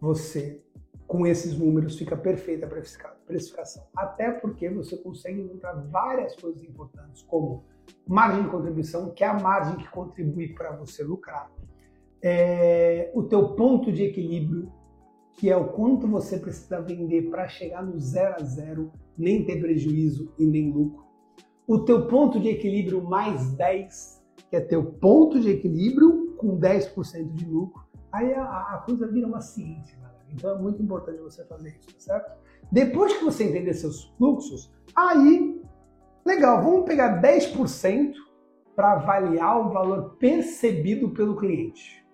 você 0.00 0.62
com 1.06 1.26
esses 1.26 1.56
números, 1.56 1.96
fica 1.96 2.16
perfeita 2.16 2.66
a 2.66 3.24
precificação. 3.24 3.86
Até 3.96 4.32
porque 4.32 4.68
você 4.68 4.96
consegue 4.96 5.40
encontrar 5.40 5.74
várias 5.74 6.34
coisas 6.34 6.62
importantes, 6.64 7.22
como 7.22 7.64
margem 8.06 8.44
de 8.44 8.48
contribuição, 8.48 9.10
que 9.10 9.24
é 9.24 9.26
a 9.26 9.38
margem 9.38 9.76
que 9.76 9.88
contribui 9.90 10.54
para 10.54 10.72
você 10.76 11.02
lucrar. 11.02 11.50
É, 12.22 13.10
o 13.14 13.22
teu 13.22 13.54
ponto 13.54 13.92
de 13.92 14.04
equilíbrio, 14.04 14.72
que 15.32 15.50
é 15.50 15.56
o 15.56 15.68
quanto 15.68 16.06
você 16.06 16.38
precisa 16.38 16.80
vender 16.80 17.30
para 17.30 17.46
chegar 17.48 17.84
no 17.84 17.98
zero 17.98 18.36
a 18.40 18.44
zero, 18.44 18.92
nem 19.18 19.44
ter 19.44 19.60
prejuízo 19.60 20.32
e 20.38 20.46
nem 20.46 20.72
lucro. 20.72 21.04
O 21.66 21.80
teu 21.80 22.06
ponto 22.06 22.38
de 22.38 22.48
equilíbrio 22.48 23.02
mais 23.02 23.52
10, 23.54 24.24
que 24.50 24.56
é 24.56 24.60
teu 24.60 24.84
ponto 24.84 25.40
de 25.40 25.50
equilíbrio 25.50 26.34
com 26.36 26.58
10% 26.58 27.32
de 27.32 27.44
lucro. 27.44 27.84
Aí 28.12 28.32
a, 28.32 28.42
a, 28.42 28.82
coisa 28.86 29.06
vira 29.08 29.26
uma 29.26 29.40
ciência, 29.40 29.98
galera. 29.98 30.24
Então 30.32 30.56
é 30.56 30.58
muito 30.62 30.80
importante 30.80 31.20
você 31.20 31.44
fazer 31.44 31.76
isso, 31.78 31.92
tá 31.94 32.00
certo? 32.00 32.32
Depois 32.70 33.16
que 33.16 33.24
você 33.24 33.44
entender 33.44 33.74
seus 33.74 34.04
fluxos, 34.16 34.72
aí, 34.94 35.55
legal, 36.26 36.62
vamos 36.62 36.84
pegar 36.84 37.22
10% 37.22 38.12
para 38.74 38.92
avaliar 38.92 39.60
o 39.60 39.70
valor 39.70 40.16
percebido 40.18 41.10
pelo 41.10 41.36
cliente. 41.36 42.04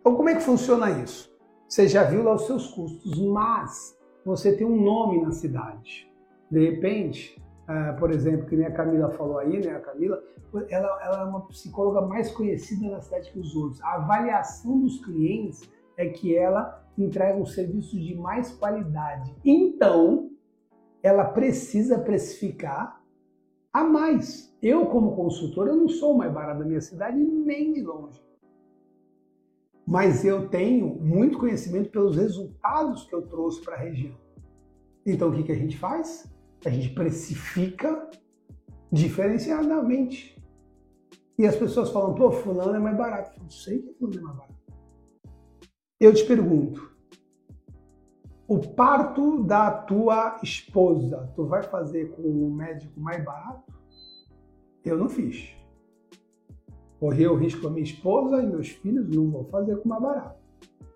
Então, 0.00 0.14
como 0.14 0.28
é 0.28 0.34
que 0.36 0.42
funciona 0.42 0.90
isso? 0.90 1.30
Você 1.66 1.88
já 1.88 2.04
viu 2.04 2.22
lá 2.22 2.34
os 2.34 2.46
seus 2.46 2.68
custos, 2.68 3.18
mas 3.18 3.98
você 4.24 4.56
tem 4.56 4.66
um 4.66 4.82
nome 4.82 5.20
na 5.22 5.32
cidade. 5.32 6.10
De 6.50 6.70
repente, 6.70 7.40
uh, 7.68 7.98
por 7.98 8.10
exemplo, 8.10 8.46
que 8.46 8.56
nem 8.56 8.66
a 8.66 8.72
Camila 8.72 9.10
falou 9.10 9.38
aí, 9.38 9.60
né? 9.60 9.76
A 9.76 9.80
Camila, 9.80 10.22
ela, 10.68 10.98
ela 11.02 11.20
é 11.22 11.24
uma 11.24 11.46
psicóloga 11.46 12.02
mais 12.02 12.30
conhecida 12.30 12.88
na 12.90 13.00
cidade 13.00 13.30
que 13.30 13.38
os 13.38 13.54
outros. 13.56 13.82
A 13.82 13.94
avaliação 13.94 14.80
dos 14.80 15.04
clientes 15.04 15.68
é 15.96 16.06
que 16.06 16.36
ela 16.36 16.84
entrega 16.96 17.38
um 17.38 17.46
serviço 17.46 17.98
de 17.98 18.14
mais 18.14 18.50
qualidade. 18.52 19.34
Então, 19.44 20.29
ela 21.02 21.24
precisa 21.24 21.98
precificar 21.98 23.02
a 23.72 23.84
mais. 23.84 24.56
Eu, 24.62 24.86
como 24.86 25.16
consultor, 25.16 25.68
eu 25.68 25.76
não 25.76 25.88
sou 25.88 26.14
o 26.14 26.18
mais 26.18 26.32
barato 26.32 26.60
da 26.60 26.66
minha 26.66 26.80
cidade, 26.80 27.16
nem 27.16 27.72
de 27.72 27.82
longe 27.82 28.20
mas 29.90 30.24
eu 30.24 30.48
tenho 30.48 30.86
muito 30.86 31.36
conhecimento 31.36 31.90
pelos 31.90 32.16
resultados 32.16 33.02
que 33.06 33.12
eu 33.12 33.22
trouxe 33.22 33.60
para 33.60 33.74
a 33.74 33.78
região. 33.78 34.14
Então 35.04 35.30
o 35.30 35.32
que, 35.34 35.42
que 35.42 35.50
a 35.50 35.56
gente 35.56 35.76
faz? 35.76 36.32
A 36.64 36.70
gente 36.70 36.90
precifica 36.90 38.08
diferenciadamente. 38.92 40.40
E 41.36 41.44
as 41.44 41.56
pessoas 41.56 41.90
falam, 41.90 42.14
pô, 42.14 42.30
fulano 42.30 42.76
é 42.76 42.78
mais 42.78 42.96
barato. 42.96 43.32
Eu 43.36 43.42
não 43.42 43.50
sei 43.50 43.82
que 43.82 43.92
fulano 43.94 44.20
é 44.20 44.22
mais 44.22 44.36
barato. 44.36 44.54
Eu 45.98 46.14
te 46.14 46.24
pergunto, 46.24 46.89
o 48.50 48.58
parto 48.58 49.44
da 49.44 49.70
tua 49.70 50.40
esposa, 50.42 51.30
tu 51.36 51.46
vai 51.46 51.62
fazer 51.62 52.10
com 52.10 52.22
o 52.22 52.50
médico 52.52 52.98
mais 53.00 53.24
barato? 53.24 53.72
Eu 54.84 54.98
não 54.98 55.08
fiz 55.08 55.54
correr 56.98 57.28
o 57.28 57.36
risco 57.36 57.68
a 57.68 57.70
minha 57.70 57.84
esposa 57.84 58.42
e 58.42 58.46
meus 58.48 58.70
filhos, 58.70 59.08
não 59.08 59.30
vou 59.30 59.44
fazer 59.44 59.76
com 59.76 59.88
mais 59.88 60.02
barato. 60.02 60.40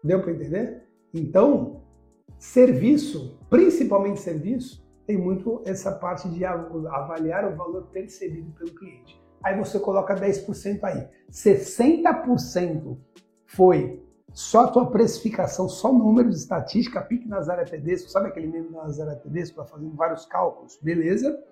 Deu 0.02 0.20
para 0.20 0.32
entender? 0.32 0.82
Então, 1.14 1.80
serviço, 2.40 3.38
principalmente 3.48 4.18
serviço, 4.18 4.84
tem 5.06 5.16
muito 5.16 5.62
essa 5.64 5.92
parte 5.92 6.28
de 6.30 6.44
avaliar 6.44 7.52
o 7.52 7.56
valor 7.56 7.84
percebido 7.92 8.50
pelo 8.50 8.74
cliente. 8.74 9.22
Aí 9.44 9.56
você 9.56 9.78
coloca 9.78 10.16
10% 10.16 10.82
aí. 10.82 11.08
60% 11.30 12.98
foi 13.46 14.03
só 14.35 14.64
a 14.64 14.68
tua 14.68 14.90
precificação, 14.90 15.68
só 15.68 15.90
números, 15.90 16.37
estatística, 16.37 17.01
pique 17.01 17.27
Nazaré 17.27 17.64
Tedesco, 17.64 18.11
sabe 18.11 18.29
aquele 18.29 18.49
meme 18.49 18.68
da 18.68 18.83
Nazaré 18.83 19.14
Tedesco, 19.14 19.59
está 19.59 19.64
fazendo 19.64 19.97
vários 19.97 20.27
cálculos, 20.27 20.79
beleza? 20.83 21.42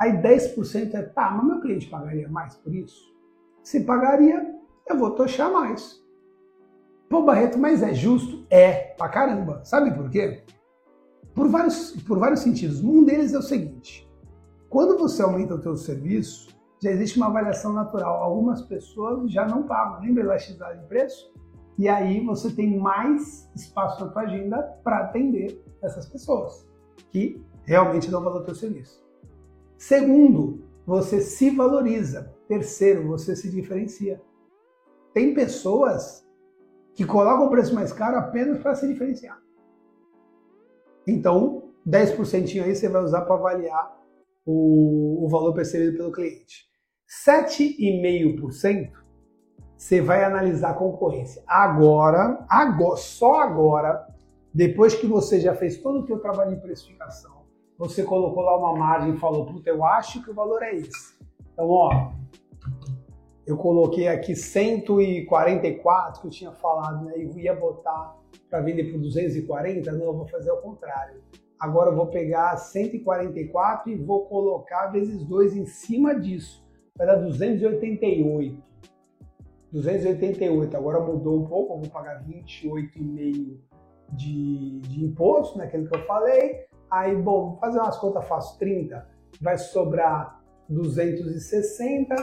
Aí 0.00 0.12
10% 0.12 0.94
é, 0.94 1.02
tá, 1.02 1.30
mas 1.30 1.46
meu 1.46 1.60
cliente 1.60 1.88
pagaria 1.88 2.28
mais 2.28 2.56
por 2.56 2.74
isso? 2.74 3.14
se 3.66 3.80
pagaria, 3.80 4.54
eu 4.86 4.96
vou 4.96 5.10
tochar 5.10 5.50
mais. 5.50 6.00
Pô, 7.10 7.22
Barreto, 7.22 7.58
mas 7.58 7.82
é 7.82 7.92
justo? 7.92 8.46
É, 8.48 8.94
pra 8.96 9.08
caramba. 9.08 9.60
Sabe 9.64 9.90
por 9.90 10.08
quê? 10.08 10.44
Por 11.34 11.48
vários, 11.48 11.90
por 12.02 12.16
vários 12.16 12.40
sentidos. 12.40 12.80
Um 12.80 13.02
deles 13.02 13.34
é 13.34 13.38
o 13.38 13.42
seguinte: 13.42 14.08
quando 14.70 14.96
você 14.96 15.20
aumenta 15.20 15.56
o 15.56 15.60
teu 15.60 15.76
serviço, 15.76 16.56
já 16.80 16.92
existe 16.92 17.16
uma 17.16 17.26
avaliação 17.26 17.72
natural. 17.72 18.22
Algumas 18.22 18.62
pessoas 18.62 19.32
já 19.32 19.44
não 19.48 19.64
pagam, 19.64 20.00
lembra 20.00 20.22
elasticidade 20.22 20.78
de 20.78 20.86
preço? 20.86 21.34
E 21.78 21.88
aí 21.88 22.24
você 22.24 22.50
tem 22.50 22.78
mais 22.78 23.50
espaço 23.54 24.04
na 24.04 24.10
tua 24.10 24.22
agenda 24.22 24.62
para 24.82 25.00
atender 25.00 25.62
essas 25.82 26.08
pessoas 26.08 26.66
que 27.10 27.42
realmente 27.64 28.10
dão 28.10 28.22
valor 28.22 28.38
ao 28.38 28.44
teu 28.44 28.54
serviço. 28.54 29.04
Segundo, 29.76 30.64
você 30.86 31.20
se 31.20 31.50
valoriza. 31.50 32.34
Terceiro, 32.48 33.06
você 33.08 33.36
se 33.36 33.50
diferencia. 33.50 34.22
Tem 35.12 35.34
pessoas 35.34 36.26
que 36.94 37.04
colocam 37.04 37.46
o 37.46 37.50
preço 37.50 37.74
mais 37.74 37.92
caro 37.92 38.16
apenas 38.16 38.58
para 38.62 38.74
se 38.74 38.86
diferenciar. 38.86 39.38
Então, 41.06 41.70
10% 41.86 42.62
aí 42.62 42.74
você 42.74 42.88
vai 42.88 43.02
usar 43.02 43.20
para 43.22 43.34
avaliar 43.34 43.96
o, 44.44 45.24
o 45.24 45.28
valor 45.28 45.52
percebido 45.52 45.96
pelo 45.96 46.10
cliente. 46.10 46.66
7,5% 47.26 48.90
você 49.76 50.00
vai 50.00 50.24
analisar 50.24 50.70
a 50.70 50.74
concorrência. 50.74 51.42
Agora, 51.46 52.44
agora, 52.48 52.96
só 52.96 53.40
agora, 53.40 54.06
depois 54.52 54.94
que 54.94 55.06
você 55.06 55.38
já 55.38 55.54
fez 55.54 55.78
todo 55.78 56.00
o 56.00 56.06
seu 56.06 56.18
trabalho 56.18 56.54
de 56.54 56.62
precificação, 56.62 57.36
você 57.78 58.02
colocou 58.02 58.42
lá 58.42 58.56
uma 58.56 58.74
margem 58.74 59.12
e 59.14 59.18
falou, 59.18 59.44
puta, 59.44 59.68
eu 59.68 59.84
acho 59.84 60.22
que 60.22 60.30
o 60.30 60.34
valor 60.34 60.62
é 60.62 60.74
esse. 60.76 61.14
Então, 61.52 61.68
ó, 61.68 62.12
eu 63.46 63.56
coloquei 63.56 64.08
aqui 64.08 64.34
144 64.34 66.20
que 66.20 66.26
eu 66.26 66.30
tinha 66.30 66.52
falado, 66.52 67.04
né? 67.04 67.12
E 67.18 67.42
ia 67.42 67.54
botar 67.54 68.16
para 68.48 68.60
vender 68.60 68.90
por 68.90 68.98
240, 68.98 69.92
não, 69.92 70.06
eu 70.06 70.16
vou 70.16 70.26
fazer 70.26 70.50
o 70.50 70.56
contrário. 70.56 71.22
Agora 71.58 71.90
eu 71.90 71.96
vou 71.96 72.06
pegar 72.06 72.56
144 72.56 73.90
e 73.90 73.96
vou 73.96 74.26
colocar 74.26 74.88
vezes 74.88 75.22
2 75.24 75.56
em 75.56 75.66
cima 75.66 76.18
disso. 76.18 76.66
Vai 76.96 77.06
dar 77.06 77.16
288. 77.16 78.65
288. 79.72 80.76
Agora 80.76 81.00
mudou 81.00 81.42
um 81.42 81.46
pouco, 81.46 81.74
eu 81.74 81.78
vou 81.80 81.90
pagar 81.90 82.24
28,5 82.24 83.58
de, 84.12 84.80
de 84.80 85.04
imposto, 85.04 85.58
naquilo 85.58 85.84
né, 85.84 85.88
que 85.90 85.96
eu 85.96 86.06
falei. 86.06 86.66
Aí, 86.90 87.14
bom, 87.16 87.50
vou 87.50 87.58
fazer 87.58 87.78
umas 87.78 87.98
contas 87.98 88.26
fáceis, 88.26 88.56
30. 88.58 89.06
Vai 89.40 89.58
sobrar 89.58 90.40
260 90.68 92.14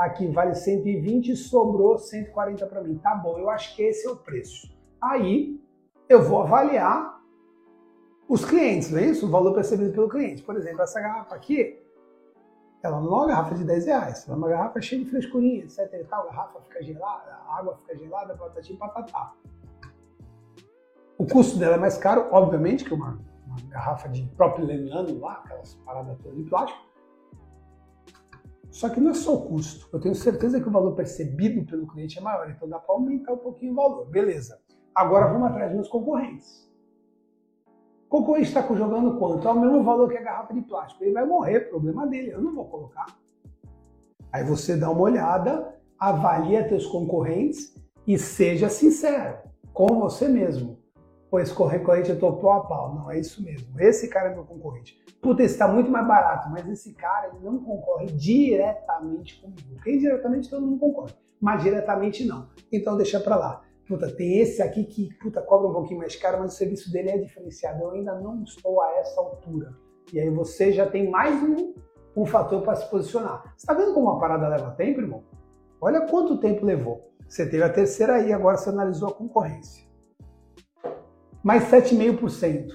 aqui 0.00 0.26
vale 0.28 0.54
120 0.54 1.36
sobrou 1.36 1.98
140 1.98 2.66
para 2.66 2.82
mim. 2.82 2.96
Tá 2.98 3.14
bom, 3.14 3.38
eu 3.38 3.50
acho 3.50 3.76
que 3.76 3.82
esse 3.82 4.06
é 4.06 4.10
o 4.10 4.16
preço. 4.16 4.74
Aí 5.00 5.60
eu 6.08 6.22
vou 6.22 6.42
avaliar 6.42 7.20
os 8.28 8.44
clientes, 8.44 8.90
não 8.90 8.98
é 8.98 9.06
isso? 9.06 9.26
O 9.26 9.30
valor 9.30 9.52
percebido 9.52 9.92
pelo 9.92 10.08
cliente. 10.08 10.42
Por 10.42 10.56
exemplo, 10.56 10.82
essa 10.82 11.00
garrafa 11.00 11.34
aqui, 11.34 11.78
ela 12.82 13.00
não 13.00 13.08
é 13.08 13.16
uma 13.16 13.26
garrafa 13.26 13.54
de 13.54 13.64
10 13.64 13.86
reais, 13.86 14.24
ela 14.26 14.36
é 14.36 14.38
uma 14.38 14.48
garrafa 14.48 14.80
cheia 14.80 15.04
de 15.04 15.10
frescurinha, 15.10 15.64
etc. 15.64 15.78
E 15.92 16.04
tal. 16.04 16.22
A 16.22 16.26
garrafa 16.26 16.60
fica 16.62 16.82
gelada, 16.82 17.30
a 17.46 17.58
água 17.58 17.76
fica 17.76 17.96
gelada, 17.96 18.34
patati 18.34 18.74
patatá. 18.74 19.34
O 21.18 21.26
custo 21.26 21.58
dela 21.58 21.74
é 21.74 21.78
mais 21.78 21.98
caro, 21.98 22.28
obviamente, 22.30 22.84
que 22.84 22.94
uma, 22.94 23.18
uma 23.46 23.56
garrafa 23.68 24.08
de 24.08 24.22
propileniano 24.36 25.18
lá, 25.20 25.42
aquelas 25.44 25.74
paradas 25.84 26.16
todas 26.22 26.38
de 26.38 26.44
plástico. 26.44 26.90
Só 28.70 28.88
que 28.88 29.00
não 29.00 29.10
é 29.10 29.14
só 29.14 29.34
o 29.34 29.46
custo. 29.46 29.88
Eu 29.92 30.00
tenho 30.00 30.14
certeza 30.14 30.60
que 30.60 30.68
o 30.68 30.70
valor 30.70 30.94
percebido 30.94 31.66
pelo 31.66 31.86
cliente 31.86 32.18
é 32.18 32.22
maior, 32.22 32.48
então 32.48 32.68
dá 32.68 32.78
para 32.78 32.94
aumentar 32.94 33.32
um 33.32 33.38
pouquinho 33.38 33.72
o 33.72 33.76
valor. 33.76 34.06
Beleza. 34.06 34.58
Agora 34.94 35.26
vamos 35.26 35.48
atrás 35.48 35.70
dos 35.70 35.76
meus 35.76 35.88
concorrentes. 35.88 36.69
Concorrente 38.10 38.48
está 38.48 38.60
jogando 38.74 39.18
quanto? 39.18 39.48
É 39.48 39.50
o 39.50 39.58
mesmo 39.58 39.82
valor 39.82 40.10
que 40.10 40.18
a 40.18 40.22
garrafa 40.22 40.52
de 40.52 40.60
plástico. 40.60 41.02
Ele 41.02 41.14
vai 41.14 41.24
morrer, 41.24 41.70
problema 41.70 42.06
dele, 42.06 42.30
eu 42.30 42.42
não 42.42 42.54
vou 42.54 42.66
colocar. 42.66 43.06
Aí 44.30 44.44
você 44.44 44.76
dá 44.76 44.90
uma 44.90 45.00
olhada, 45.00 45.74
avalia 45.98 46.68
teus 46.68 46.84
concorrentes 46.86 47.74
e 48.06 48.18
seja 48.18 48.68
sincero 48.68 49.38
com 49.72 49.98
você 49.98 50.28
mesmo. 50.28 50.78
Pô, 51.30 51.40
esse 51.40 51.54
concorrente 51.54 52.10
eu 52.10 52.18
tô 52.18 52.34
pau 52.34 52.52
a 52.52 52.60
pau. 52.66 52.94
Não, 52.94 53.10
é 53.10 53.18
isso 53.18 53.42
mesmo. 53.42 53.80
Esse 53.80 54.08
cara 54.08 54.30
é 54.30 54.34
meu 54.34 54.44
concorrente 54.44 55.00
puta, 55.20 55.42
esse 55.42 55.54
está 55.54 55.68
muito 55.68 55.90
mais 55.90 56.06
barato, 56.06 56.48
mas 56.50 56.66
esse 56.68 56.92
cara 56.94 57.28
ele 57.28 57.44
não 57.44 57.58
concorre 57.58 58.06
diretamente 58.06 59.40
comigo. 59.40 59.74
Porque 59.74 59.92
indiretamente 59.92 60.48
todo 60.48 60.66
mundo 60.66 60.78
concorre, 60.78 61.12
mas 61.40 61.62
diretamente 61.62 62.24
não. 62.24 62.48
Então 62.72 62.96
deixa 62.96 63.20
para 63.20 63.36
lá. 63.36 63.62
Puta, 63.90 64.08
tem 64.08 64.38
esse 64.38 64.62
aqui 64.62 64.84
que 64.84 65.12
puta, 65.14 65.42
cobra 65.42 65.68
um 65.68 65.72
pouquinho 65.72 65.98
mais 65.98 66.14
caro, 66.14 66.38
mas 66.38 66.54
o 66.54 66.56
serviço 66.56 66.92
dele 66.92 67.10
é 67.10 67.18
diferenciado. 67.18 67.82
Eu 67.82 67.90
ainda 67.90 68.14
não 68.20 68.44
estou 68.44 68.80
a 68.80 68.88
essa 68.98 69.20
altura. 69.20 69.74
E 70.12 70.20
aí 70.20 70.30
você 70.30 70.70
já 70.70 70.88
tem 70.88 71.10
mais 71.10 71.42
um, 71.42 71.74
um 72.16 72.24
fator 72.24 72.62
para 72.62 72.76
se 72.76 72.88
posicionar. 72.88 73.42
Você 73.56 73.66
está 73.66 73.74
vendo 73.74 73.92
como 73.92 74.06
uma 74.06 74.20
parada 74.20 74.46
leva 74.46 74.70
tempo, 74.76 75.00
irmão? 75.00 75.24
Olha 75.80 76.06
quanto 76.06 76.38
tempo 76.38 76.64
levou. 76.64 77.10
Você 77.28 77.44
teve 77.48 77.64
a 77.64 77.68
terceira 77.68 78.14
aí, 78.14 78.32
agora 78.32 78.56
você 78.56 78.68
analisou 78.68 79.08
a 79.08 79.12
concorrência. 79.12 79.84
Mais 81.42 81.64
7,5%. 81.64 82.68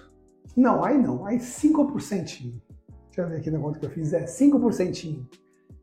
Não, 0.58 0.84
aí 0.84 0.98
não, 0.98 1.26
aí 1.26 1.38
5%. 1.38 1.96
Deixa 1.96 3.22
eu 3.22 3.30
ver 3.30 3.38
aqui 3.38 3.50
na 3.50 3.60
conta 3.60 3.80
que 3.80 3.86
eu 3.86 3.90
fiz. 3.90 4.12
É 4.12 4.26
5%. 4.26 5.26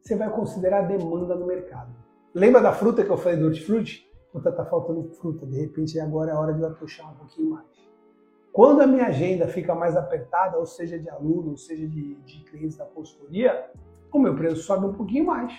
Você 0.03 0.15
vai 0.15 0.29
considerar 0.31 0.81
a 0.81 0.87
demanda 0.87 1.35
no 1.35 1.47
mercado. 1.47 1.95
Lembra 2.35 2.61
da 2.61 2.75
fruta 2.75 3.03
que 3.03 3.11
eu 3.11 3.17
falei 3.17 3.39
do 3.39 3.47
hortifruti? 3.47 4.12
Puta, 4.33 4.51
tá 4.51 4.65
faltando 4.65 5.05
fruta. 5.11 5.47
De 5.47 5.61
repente 5.61 6.01
agora 6.01 6.31
é 6.31 6.35
a 6.35 6.41
hora 6.41 6.55
de 6.55 6.63
eu 6.63 6.75
puxar 6.75 7.11
um 7.11 7.15
pouquinho 7.15 7.51
mais. 7.51 7.67
Quando 8.53 8.83
a 8.83 8.87
minha 8.87 9.07
agenda 9.07 9.47
fica 9.47 9.75
mais 9.75 9.97
apertada, 9.97 10.59
ou 10.59 10.67
seja 10.67 10.99
de 10.99 11.09
aluno, 11.09 11.51
ou 11.51 11.57
seja 11.57 11.87
de, 11.87 12.15
de 12.17 12.45
clientes 12.45 12.77
da 12.77 12.85
consultoria, 12.85 13.71
o 14.13 14.19
meu 14.19 14.35
preço 14.35 14.63
sobe 14.63 14.87
um 14.87 14.93
pouquinho 14.93 15.27
mais. 15.27 15.53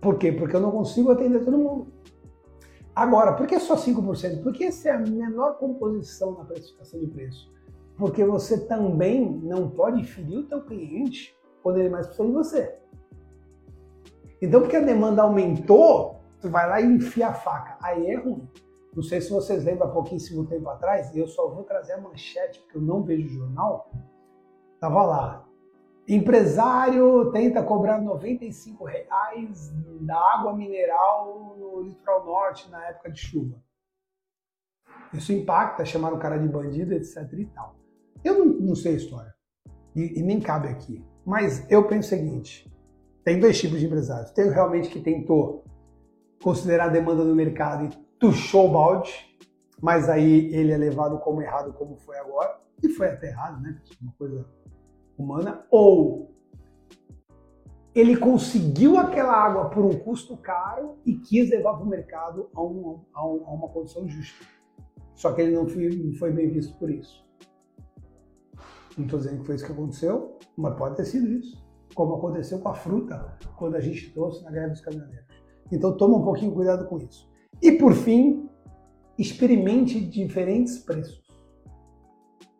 Por 0.00 0.16
quê? 0.18 0.30
Porque 0.30 0.54
eu 0.54 0.60
não 0.60 0.70
consigo 0.70 1.10
atender 1.10 1.44
todo 1.44 1.58
mundo. 1.58 1.88
Agora, 2.94 3.32
por 3.32 3.46
que 3.46 3.58
só 3.58 3.76
5%? 3.76 4.42
Porque 4.42 4.64
essa 4.64 4.88
é 4.88 4.92
a 4.92 4.98
menor 4.98 5.58
composição 5.58 6.32
na 6.38 6.44
precificação 6.44 6.98
de 7.00 7.06
preço. 7.06 7.52
Porque 7.96 8.24
você 8.24 8.66
também 8.66 9.40
não 9.42 9.68
pode 9.70 10.04
ferir 10.04 10.38
o 10.38 10.46
teu 10.46 10.62
cliente 10.64 11.36
quando 11.62 11.78
ele 11.78 11.88
mais 11.88 12.06
precisa 12.06 12.28
de 12.28 12.34
você. 12.34 12.78
Então, 14.40 14.60
porque 14.60 14.76
a 14.76 14.80
demanda 14.80 15.22
aumentou, 15.22 16.17
tu 16.40 16.48
vai 16.48 16.68
lá 16.68 16.80
e 16.80 16.86
enfia 16.86 17.28
a 17.28 17.34
faca. 17.34 17.76
Aí 17.80 18.06
é 18.06 18.16
ruim. 18.16 18.48
Não 18.94 19.02
sei 19.02 19.20
se 19.20 19.30
vocês 19.30 19.64
lembram 19.64 19.88
há 19.88 19.92
pouquíssimo 19.92 20.46
tempo 20.46 20.68
atrás, 20.68 21.14
eu 21.16 21.26
só 21.26 21.48
vou 21.48 21.62
trazer 21.62 21.92
a 21.92 22.00
manchete, 22.00 22.60
porque 22.60 22.78
eu 22.78 22.82
não 22.82 23.02
vejo 23.02 23.28
jornal. 23.28 23.90
Tava 24.80 25.02
lá. 25.04 25.48
Empresário 26.08 27.30
tenta 27.32 27.62
cobrar 27.62 28.00
95 28.00 28.84
reais 28.84 29.70
da 30.00 30.16
água 30.16 30.56
mineral 30.56 31.56
no 31.58 31.82
litoral 31.82 32.24
norte 32.24 32.70
na 32.70 32.82
época 32.88 33.10
de 33.10 33.20
chuva. 33.20 33.62
Isso 35.12 35.32
impacta, 35.32 35.84
chamaram 35.84 36.16
o 36.16 36.20
cara 36.20 36.38
de 36.38 36.48
bandido, 36.48 36.94
etc 36.94 37.30
e 37.34 37.46
tal. 37.46 37.76
Eu 38.24 38.38
não, 38.38 38.46
não 38.46 38.74
sei 38.74 38.94
a 38.94 38.96
história. 38.96 39.34
E, 39.94 40.18
e 40.18 40.22
nem 40.22 40.40
cabe 40.40 40.68
aqui. 40.68 41.04
Mas 41.24 41.70
eu 41.70 41.86
penso 41.86 42.06
o 42.06 42.18
seguinte: 42.18 42.72
tem 43.22 43.38
dois 43.38 43.60
tipos 43.60 43.78
de 43.78 43.86
empresários. 43.86 44.30
Tem 44.30 44.50
realmente 44.50 44.88
que 44.88 45.00
tentou 45.00 45.64
considerar 46.42 46.86
a 46.86 46.88
demanda 46.88 47.24
do 47.24 47.34
mercado 47.34 47.84
e 47.84 47.88
tuchou 48.18 48.68
o 48.68 48.72
balde, 48.72 49.12
mas 49.80 50.08
aí 50.08 50.52
ele 50.54 50.72
é 50.72 50.76
levado 50.76 51.18
como 51.18 51.42
errado, 51.42 51.72
como 51.72 51.96
foi 51.96 52.18
agora, 52.18 52.58
e 52.82 52.88
foi 52.88 53.08
até 53.08 53.28
errado, 53.28 53.60
né? 53.62 53.80
Uma 54.00 54.12
coisa 54.12 54.46
humana. 55.16 55.64
Ou 55.70 56.34
ele 57.94 58.16
conseguiu 58.16 58.96
aquela 58.96 59.32
água 59.32 59.70
por 59.70 59.84
um 59.84 59.98
custo 59.98 60.36
caro 60.36 60.98
e 61.04 61.14
quis 61.14 61.50
levar 61.50 61.74
para 61.74 61.84
o 61.84 61.88
mercado 61.88 62.48
a, 62.54 62.62
um, 62.62 63.04
a, 63.12 63.26
um, 63.26 63.46
a, 63.46 63.50
uma 63.54 63.68
condição 63.68 64.08
justa. 64.08 64.44
Só 65.14 65.32
que 65.32 65.42
ele 65.42 65.56
não 65.56 65.66
foi, 65.66 66.14
foi 66.14 66.32
bem 66.32 66.48
visto 66.48 66.76
por 66.78 66.90
isso. 66.90 67.26
Não 68.96 69.04
estou 69.04 69.18
dizendo 69.18 69.40
que 69.40 69.46
foi 69.46 69.56
isso 69.56 69.66
que 69.66 69.72
aconteceu, 69.72 70.38
mas 70.56 70.76
pode 70.76 70.96
ter 70.96 71.04
sido 71.04 71.26
isso 71.26 71.66
como 71.94 72.14
aconteceu 72.14 72.60
com 72.60 72.68
a 72.68 72.74
fruta 72.74 73.36
quando 73.56 73.74
a 73.74 73.80
gente 73.80 74.12
trouxe 74.12 74.44
na 74.44 74.52
greve 74.52 74.70
dos 74.70 74.80
caminhoneiros. 74.80 75.27
Então 75.70 75.96
toma 75.96 76.16
um 76.16 76.22
pouquinho 76.22 76.52
cuidado 76.52 76.86
com 76.86 76.98
isso. 76.98 77.28
E 77.60 77.72
por 77.72 77.92
fim, 77.92 78.48
experimente 79.18 80.00
diferentes 80.00 80.78
preços. 80.78 81.22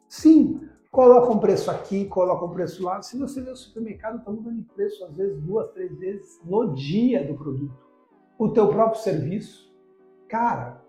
Sim, 0.08 0.68
coloca 0.90 1.30
um 1.30 1.38
preço 1.38 1.70
aqui, 1.70 2.06
coloca 2.06 2.44
um 2.44 2.50
preço 2.50 2.82
lá. 2.82 3.00
Se 3.02 3.18
você 3.18 3.40
vê 3.40 3.50
o 3.50 3.56
supermercado, 3.56 4.18
está 4.18 4.30
mudando 4.30 4.56
de 4.56 4.64
preço 4.74 5.04
às 5.04 5.14
vezes 5.14 5.40
duas, 5.42 5.70
três 5.72 5.96
vezes 5.98 6.40
no 6.44 6.74
dia 6.74 7.26
do 7.26 7.34
produto. 7.34 7.76
O 8.38 8.48
teu 8.50 8.68
próprio 8.68 9.00
serviço. 9.00 9.68
Cara, 10.28 10.82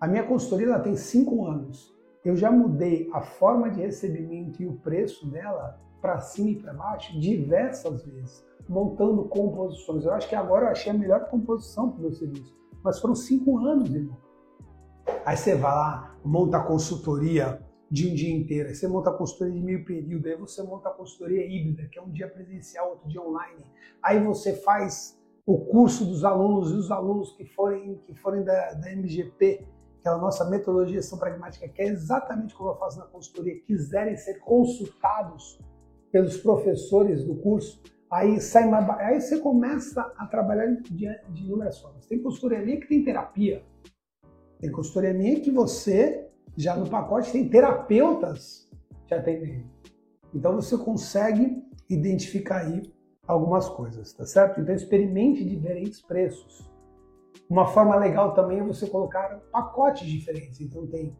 a 0.00 0.08
minha 0.08 0.24
consultoria 0.24 0.66
ela 0.66 0.80
tem 0.80 0.96
cinco 0.96 1.46
anos. 1.46 1.94
Eu 2.24 2.36
já 2.36 2.50
mudei 2.50 3.10
a 3.12 3.20
forma 3.20 3.68
de 3.68 3.80
recebimento 3.80 4.62
e 4.62 4.66
o 4.66 4.74
preço 4.74 5.26
dela 5.28 5.80
para 6.00 6.20
cima 6.20 6.50
e 6.50 6.56
para 6.56 6.72
baixo 6.72 7.18
diversas 7.18 8.02
vezes, 8.04 8.44
montando 8.68 9.24
composições. 9.24 10.04
Eu 10.04 10.12
acho 10.12 10.28
que 10.28 10.34
agora 10.34 10.66
eu 10.66 10.70
achei 10.70 10.90
a 10.90 10.94
melhor 10.94 11.28
composição 11.28 11.90
para 11.90 11.98
o 11.98 12.02
meu 12.02 12.12
serviço. 12.12 12.54
Mas 12.82 12.98
foram 12.98 13.14
cinco 13.14 13.58
anos, 13.58 13.92
irmão. 13.94 14.16
Aí 15.24 15.36
você 15.36 15.54
vai 15.54 15.72
lá, 15.72 16.16
monta 16.24 16.58
a 16.58 16.62
consultoria 16.62 17.60
de 17.90 18.08
um 18.08 18.14
dia 18.14 18.34
inteiro, 18.34 18.68
aí 18.68 18.74
você 18.74 18.88
monta 18.88 19.10
a 19.10 19.12
consultoria 19.12 19.52
de 19.52 19.60
meio 19.60 19.84
período, 19.84 20.26
aí 20.26 20.36
você 20.36 20.62
monta 20.62 20.88
a 20.88 20.92
consultoria 20.92 21.44
híbrida, 21.44 21.86
que 21.88 21.98
é 21.98 22.02
um 22.02 22.10
dia 22.10 22.26
presencial, 22.26 22.90
outro 22.90 23.08
dia 23.08 23.20
online. 23.20 23.66
Aí 24.02 24.18
você 24.24 24.54
faz 24.54 25.20
o 25.44 25.58
curso 25.58 26.04
dos 26.06 26.24
alunos 26.24 26.70
e 26.70 26.74
os 26.74 26.90
alunos 26.90 27.32
que 27.32 27.44
forem, 27.44 28.00
que 28.06 28.14
forem 28.14 28.44
da, 28.44 28.72
da 28.74 28.90
MGP, 28.92 29.66
que 30.00 30.08
é 30.08 30.10
a 30.10 30.16
nossa 30.16 30.48
metodologia 30.48 30.96
de 30.96 31.02
gestão 31.02 31.18
pragmática, 31.18 31.68
que 31.68 31.82
é 31.82 31.86
exatamente 31.86 32.54
como 32.54 32.70
eu 32.70 32.76
faço 32.76 32.98
na 32.98 33.06
consultoria, 33.06 33.60
quiserem 33.60 34.16
ser 34.16 34.38
consultados 34.40 35.60
pelos 36.10 36.36
professores 36.38 37.24
do 37.24 37.36
curso, 37.36 37.82
aí 38.12 38.38
sai 38.40 38.68
mais, 38.68 38.88
aí 39.00 39.20
você 39.20 39.40
começa 39.40 40.12
a 40.18 40.26
trabalhar 40.26 40.66
de, 40.66 41.08
de 41.30 41.44
inúmeras 41.44 41.78
formas. 41.78 42.04
Tem 42.04 42.22
consultoria 42.22 42.60
minha 42.60 42.78
que 42.78 42.86
tem 42.86 43.02
terapia. 43.02 43.64
Tem 44.60 44.70
consultoria 44.70 45.14
minha 45.14 45.40
que 45.40 45.50
você, 45.50 46.28
já 46.54 46.76
no 46.76 46.88
pacote, 46.88 47.32
tem 47.32 47.48
terapeutas 47.48 48.70
te 49.06 49.14
atendendo. 49.14 49.64
Então 50.34 50.54
você 50.54 50.76
consegue 50.76 51.64
identificar 51.88 52.58
aí 52.58 52.82
algumas 53.26 53.66
coisas, 53.68 54.12
tá 54.12 54.26
certo? 54.26 54.60
Então 54.60 54.74
experimente 54.74 55.42
diferentes 55.42 56.02
preços. 56.02 56.70
Uma 57.48 57.66
forma 57.66 57.96
legal 57.96 58.34
também 58.34 58.60
é 58.60 58.62
você 58.62 58.86
colocar 58.86 59.40
pacotes 59.50 60.06
diferentes. 60.06 60.60
Então 60.60 60.86
tem 60.86 61.16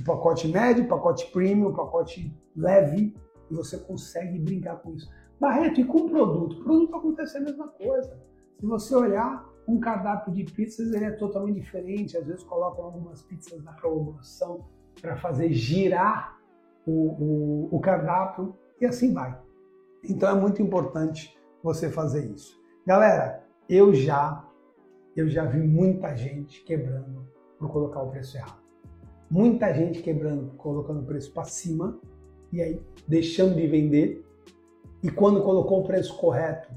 o 0.00 0.04
pacote 0.04 0.48
médio, 0.48 0.88
pacote 0.88 1.30
premium, 1.30 1.74
pacote 1.74 2.34
leve, 2.56 3.14
e 3.50 3.54
você 3.54 3.76
consegue 3.78 4.38
brincar 4.38 4.76
com 4.76 4.94
isso. 4.94 5.08
Barreto, 5.40 5.80
e 5.80 5.84
com 5.84 6.08
produto? 6.08 6.62
Produto 6.62 6.96
acontece 6.96 7.36
a 7.36 7.40
mesma 7.40 7.68
coisa. 7.68 8.18
Se 8.58 8.66
você 8.66 8.94
olhar 8.94 9.46
um 9.66 9.80
cardápio 9.80 10.32
de 10.32 10.44
pizzas, 10.44 10.92
ele 10.92 11.04
é 11.04 11.10
totalmente 11.10 11.60
diferente. 11.60 12.16
Às 12.16 12.26
vezes 12.26 12.42
colocam 12.44 12.84
algumas 12.84 13.22
pizzas 13.22 13.62
na 13.62 13.72
promoção 13.72 14.64
para 15.00 15.16
fazer 15.16 15.52
girar 15.52 16.38
o, 16.86 16.92
o, 16.92 17.68
o 17.76 17.80
cardápio 17.80 18.54
e 18.80 18.86
assim 18.86 19.12
vai. 19.12 19.38
Então 20.02 20.28
é 20.28 20.40
muito 20.40 20.62
importante 20.62 21.36
você 21.62 21.90
fazer 21.90 22.30
isso. 22.30 22.60
Galera, 22.86 23.42
eu 23.68 23.94
já 23.94 24.44
eu 25.16 25.28
já 25.28 25.44
vi 25.44 25.60
muita 25.60 26.14
gente 26.16 26.62
quebrando 26.64 27.26
por 27.58 27.70
colocar 27.70 28.02
o 28.02 28.10
preço 28.10 28.36
errado. 28.36 28.62
Muita 29.30 29.72
gente 29.72 30.02
quebrando, 30.02 30.50
colocando 30.56 31.00
o 31.00 31.06
preço 31.06 31.32
para 31.32 31.44
cima 31.44 31.98
e 32.52 32.60
aí 32.60 32.80
deixando 33.06 33.54
de 33.54 33.66
vender. 33.66 34.23
E 35.04 35.10
quando 35.10 35.42
colocou 35.42 35.80
o 35.80 35.86
preço 35.86 36.16
correto, 36.16 36.72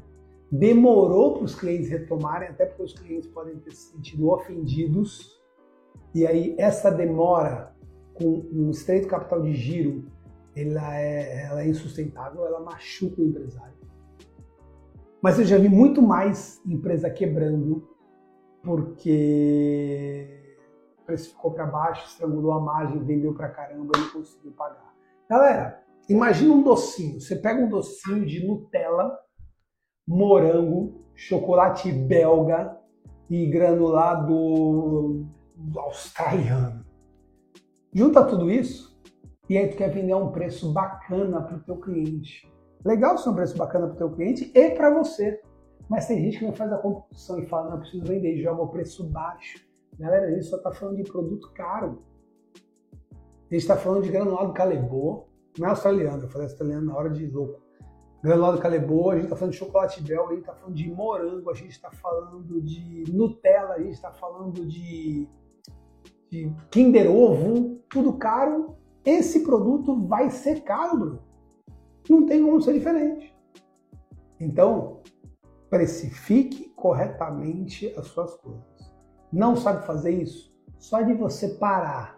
demorou 0.52 1.36
para 1.36 1.46
os 1.46 1.56
clientes 1.56 1.90
retomarem, 1.90 2.50
até 2.50 2.66
porque 2.66 2.84
os 2.84 2.94
clientes 2.94 3.30
podem 3.30 3.56
ter 3.56 3.72
se 3.72 3.94
sentido 3.94 4.30
ofendidos. 4.30 5.42
E 6.14 6.28
aí 6.28 6.54
essa 6.60 6.92
demora 6.92 7.74
com 8.14 8.46
um 8.52 8.70
estreito 8.70 9.08
capital 9.08 9.42
de 9.42 9.54
giro, 9.54 10.04
ela 10.54 11.00
é, 11.00 11.46
ela 11.46 11.62
é 11.62 11.70
insustentável, 11.70 12.46
ela 12.46 12.60
machuca 12.60 13.22
o 13.22 13.26
empresário. 13.26 13.78
Mas 15.22 15.40
eu 15.40 15.46
já 15.46 15.58
vi 15.58 15.70
muito 15.70 16.02
mais 16.02 16.62
empresa 16.66 17.10
quebrando 17.10 17.88
porque 18.62 20.58
precificou 21.06 21.52
para 21.52 21.66
baixo, 21.66 22.06
estrangulou 22.08 22.52
a 22.52 22.60
margem, 22.60 23.02
vendeu 23.06 23.34
para 23.34 23.48
caramba 23.48 23.94
e 23.96 24.02
não 24.02 24.10
conseguiu 24.10 24.52
pagar. 24.52 24.94
Galera, 25.30 25.87
imagina 26.10 26.54
um 26.54 26.64
docinho. 26.64 27.20
Você 27.20 27.36
pega 27.36 27.64
um 27.64 27.70
docinho 27.70 28.26
de 28.26 28.46
Nutella, 28.46 29.18
morango, 30.08 31.06
chocolate 31.16 31.92
belga 31.92 32.78
e 33.30 33.46
granulado 33.48 35.28
australiano. 35.76 36.86
Junta 37.94 38.26
tudo 38.26 38.52
isso 38.52 38.98
e 39.50 39.58
aí 39.58 39.70
tu 39.70 39.78
quer 39.78 39.90
vender 39.90 40.14
um 40.14 40.32
preço 40.32 40.72
bacana 40.74 41.42
para 41.42 41.58
o 41.58 41.64
teu 41.64 41.78
cliente. 41.78 42.52
Legal 42.86 43.18
ser 43.18 43.30
um 43.30 43.36
preço 43.36 43.58
bacana 43.58 43.88
para 43.88 43.96
o 43.96 43.98
teu 43.98 44.12
cliente 44.12 44.52
e 44.54 44.72
para 44.72 44.94
você. 44.94 45.42
Mas 45.90 46.06
tem 46.06 46.22
gente 46.22 46.40
que 46.40 46.46
não 46.46 46.54
faz 46.54 46.72
a 46.72 46.78
competição 46.78 47.40
e 47.40 47.48
fala, 47.48 47.70
não, 47.70 47.80
preciso 47.80 48.04
vender 48.04 48.38
joga 48.38 48.62
o 48.62 48.68
preço 48.68 49.10
baixo. 49.10 49.66
Galera, 49.98 50.28
a 50.28 50.32
gente 50.32 50.46
só 50.46 50.58
está 50.58 50.72
falando 50.72 50.98
de 50.98 51.10
produto 51.10 51.52
caro. 51.54 52.04
A 53.50 53.54
gente 53.54 53.62
está 53.62 53.78
falando 53.78 54.04
de 54.04 54.12
granulado 54.12 54.54
Calebô, 54.54 55.27
não 55.58 55.68
é 55.68 55.70
australiano, 55.72 56.24
eu 56.24 56.30
falei 56.30 56.48
australiano 56.48 56.86
na 56.86 56.96
hora 56.96 57.10
de 57.10 57.26
louco. 57.28 57.62
Granulado 58.24 58.60
Calebô, 58.60 59.12
a 59.12 59.16
gente 59.16 59.26
está 59.26 59.36
falando 59.36 59.54
de 59.54 59.60
chocolate 59.60 60.02
bel, 60.02 60.26
a 60.26 60.30
gente 60.30 60.40
está 60.40 60.54
falando 60.54 60.76
de 60.76 60.90
morango, 60.90 61.50
a 61.50 61.54
gente 61.54 61.72
está 61.72 61.92
falando 61.92 62.62
de 62.62 63.04
Nutella, 63.12 63.76
a 63.76 63.80
gente 63.80 63.94
está 63.94 64.12
falando 64.12 64.66
de 64.66 65.28
de 66.30 66.54
Kinder 66.70 67.10
Ovo, 67.10 67.80
tudo 67.90 68.14
caro, 68.14 68.76
esse 69.06 69.42
produto 69.42 70.06
vai 70.08 70.30
ser 70.30 70.62
caro. 70.62 71.22
Não 72.10 72.26
tem 72.26 72.44
como 72.44 72.62
ser 72.62 72.74
diferente. 72.74 73.36
Então, 74.40 75.02
precifique 75.70 76.70
corretamente 76.76 77.94
as 77.98 78.08
suas 78.08 78.36
coisas. 78.36 78.94
Não 79.32 79.56
sabe 79.56 79.86
fazer 79.86 80.12
isso? 80.12 80.56
Só 80.78 81.02
de 81.02 81.14
você 81.14 81.50
parar, 81.56 82.17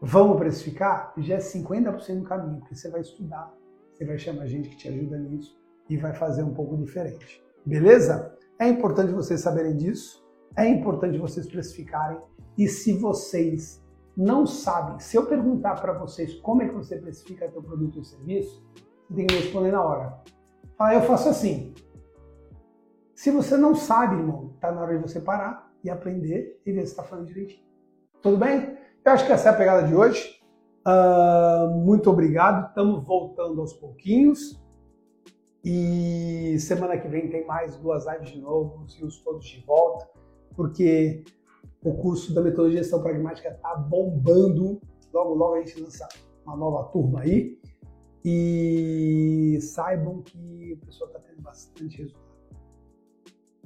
vamos 0.00 0.38
precificar, 0.38 1.12
já 1.18 1.36
é 1.36 1.38
50% 1.38 2.20
do 2.20 2.24
caminho, 2.24 2.60
porque 2.60 2.74
você 2.74 2.90
vai 2.90 3.00
estudar, 3.00 3.52
você 3.92 4.04
vai 4.04 4.18
chamar 4.18 4.46
gente 4.46 4.68
que 4.68 4.76
te 4.76 4.88
ajuda 4.88 5.18
nisso 5.18 5.58
e 5.88 5.96
vai 5.96 6.14
fazer 6.14 6.42
um 6.42 6.54
pouco 6.54 6.76
diferente. 6.76 7.42
Beleza? 7.64 8.36
É 8.58 8.68
importante 8.68 9.12
vocês 9.12 9.40
saberem 9.40 9.76
disso, 9.76 10.24
é 10.56 10.68
importante 10.68 11.18
vocês 11.18 11.46
precificarem 11.46 12.18
e 12.56 12.66
se 12.66 12.92
vocês 12.92 13.84
não 14.16 14.46
sabem, 14.46 14.98
se 14.98 15.16
eu 15.16 15.26
perguntar 15.26 15.80
para 15.80 15.92
vocês 15.92 16.34
como 16.40 16.62
é 16.62 16.68
que 16.68 16.74
você 16.74 16.96
precifica 16.96 17.48
seu 17.50 17.62
produto 17.62 17.98
ou 17.98 18.04
serviço, 18.04 18.66
você 19.08 19.14
tem 19.14 19.26
que 19.26 19.34
me 19.34 19.40
responder 19.40 19.70
na 19.70 19.82
hora. 19.82 20.20
Ah, 20.78 20.94
eu 20.94 21.02
faço 21.02 21.28
assim. 21.28 21.74
Se 23.14 23.30
você 23.30 23.56
não 23.56 23.74
sabe, 23.74 24.16
irmão, 24.16 24.54
tá 24.60 24.72
na 24.72 24.80
hora 24.80 24.96
de 24.96 25.02
você 25.02 25.20
parar 25.20 25.72
e 25.82 25.90
aprender 25.90 26.60
e 26.64 26.72
ver 26.72 26.80
se 26.82 26.92
está 26.92 27.02
falando 27.02 27.26
direitinho. 27.26 27.67
Tudo 28.22 28.36
bem? 28.36 28.76
Eu 29.04 29.12
acho 29.12 29.24
que 29.24 29.32
essa 29.32 29.50
é 29.50 29.52
a 29.52 29.56
pegada 29.56 29.86
de 29.86 29.94
hoje. 29.94 30.40
Uh, 30.86 31.70
muito 31.78 32.10
obrigado. 32.10 32.68
Estamos 32.68 33.04
voltando 33.04 33.60
aos 33.60 33.72
pouquinhos. 33.72 34.60
E 35.64 36.56
semana 36.58 36.98
que 36.98 37.06
vem 37.06 37.28
tem 37.28 37.46
mais 37.46 37.76
duas 37.76 38.06
lives 38.06 38.30
de 38.30 38.40
novo, 38.40 38.82
os 38.84 38.96
rios 38.96 39.20
todos 39.22 39.46
de 39.46 39.60
volta, 39.64 40.08
porque 40.56 41.24
o 41.84 41.94
curso 41.94 42.34
da 42.34 42.40
metodologia 42.40 42.80
de 42.80 42.84
gestão 42.84 43.02
pragmática 43.02 43.50
está 43.50 43.76
bombando. 43.76 44.80
Logo, 45.12 45.34
logo 45.34 45.54
a 45.54 45.60
gente 45.60 45.80
lança 45.80 46.08
uma 46.44 46.56
nova 46.56 46.90
turma 46.90 47.20
aí. 47.20 47.56
E 48.24 49.58
saibam 49.62 50.22
que 50.22 50.72
o 50.74 50.86
pessoal 50.86 51.08
está 51.10 51.20
tendo 51.20 51.40
bastante 51.40 51.98
resultado. 51.98 52.28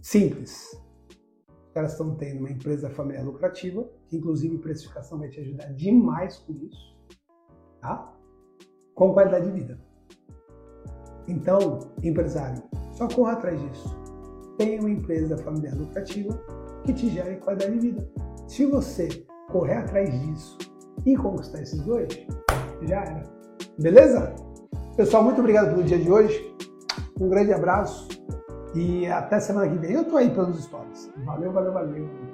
Simples. 0.03 0.83
Caras 1.75 1.93
estão 1.93 2.15
tendo 2.17 2.41
uma 2.41 2.51
empresa 2.51 2.91
familiar 2.91 3.25
lucrativa, 3.25 3.89
que 4.09 4.17
inclusive 4.17 4.59
precificação 4.59 5.19
vai 5.19 5.29
te 5.29 5.41
ajudar 5.41 5.73
demais 5.73 6.39
com 6.39 6.53
isso, 6.53 6.97
tá? 7.81 8.15
Com 8.95 9.13
qualidade 9.15 9.47
de 9.47 9.53
vida. 9.53 9.81
Então, 11.27 11.79
empresário, 12.03 12.63
só 12.93 13.09
corra 13.09 13.33
atrás 13.33 13.61
disso. 13.61 13.89
Tenha 14.59 14.81
uma 14.81 14.91
empresa 14.91 15.39
familiar 15.39 15.75
lucrativa 15.75 16.39
que 16.85 16.93
te 16.93 17.09
gere 17.09 17.37
qualidade 17.37 17.73
de 17.73 17.79
vida. 17.79 18.13
Se 18.47 18.67
você 18.67 19.09
correr 19.51 19.77
atrás 19.77 20.11
disso 20.21 20.59
e 21.07 21.17
conquistar 21.17 21.63
esses 21.63 21.81
dois, 21.83 22.09
já 22.83 23.03
era. 23.03 23.23
Beleza? 23.79 24.35
Pessoal, 24.95 25.25
muito 25.25 25.41
obrigado 25.41 25.71
pelo 25.71 25.85
dia 25.85 25.99
de 25.99 26.11
hoje. 26.11 26.55
Um 27.19 27.31
grande 27.31 27.53
abraço 27.53 28.09
e 28.75 29.07
até 29.07 29.41
semana 29.41 29.69
que 29.69 29.79
vem. 29.79 29.93
Eu 29.93 30.05
tô 30.05 30.17
aí 30.17 30.31
pelos 30.31 30.63
stories. 30.65 31.13
Valeu, 31.25 31.53
valeu, 31.53 31.73
valeu. 31.73 32.32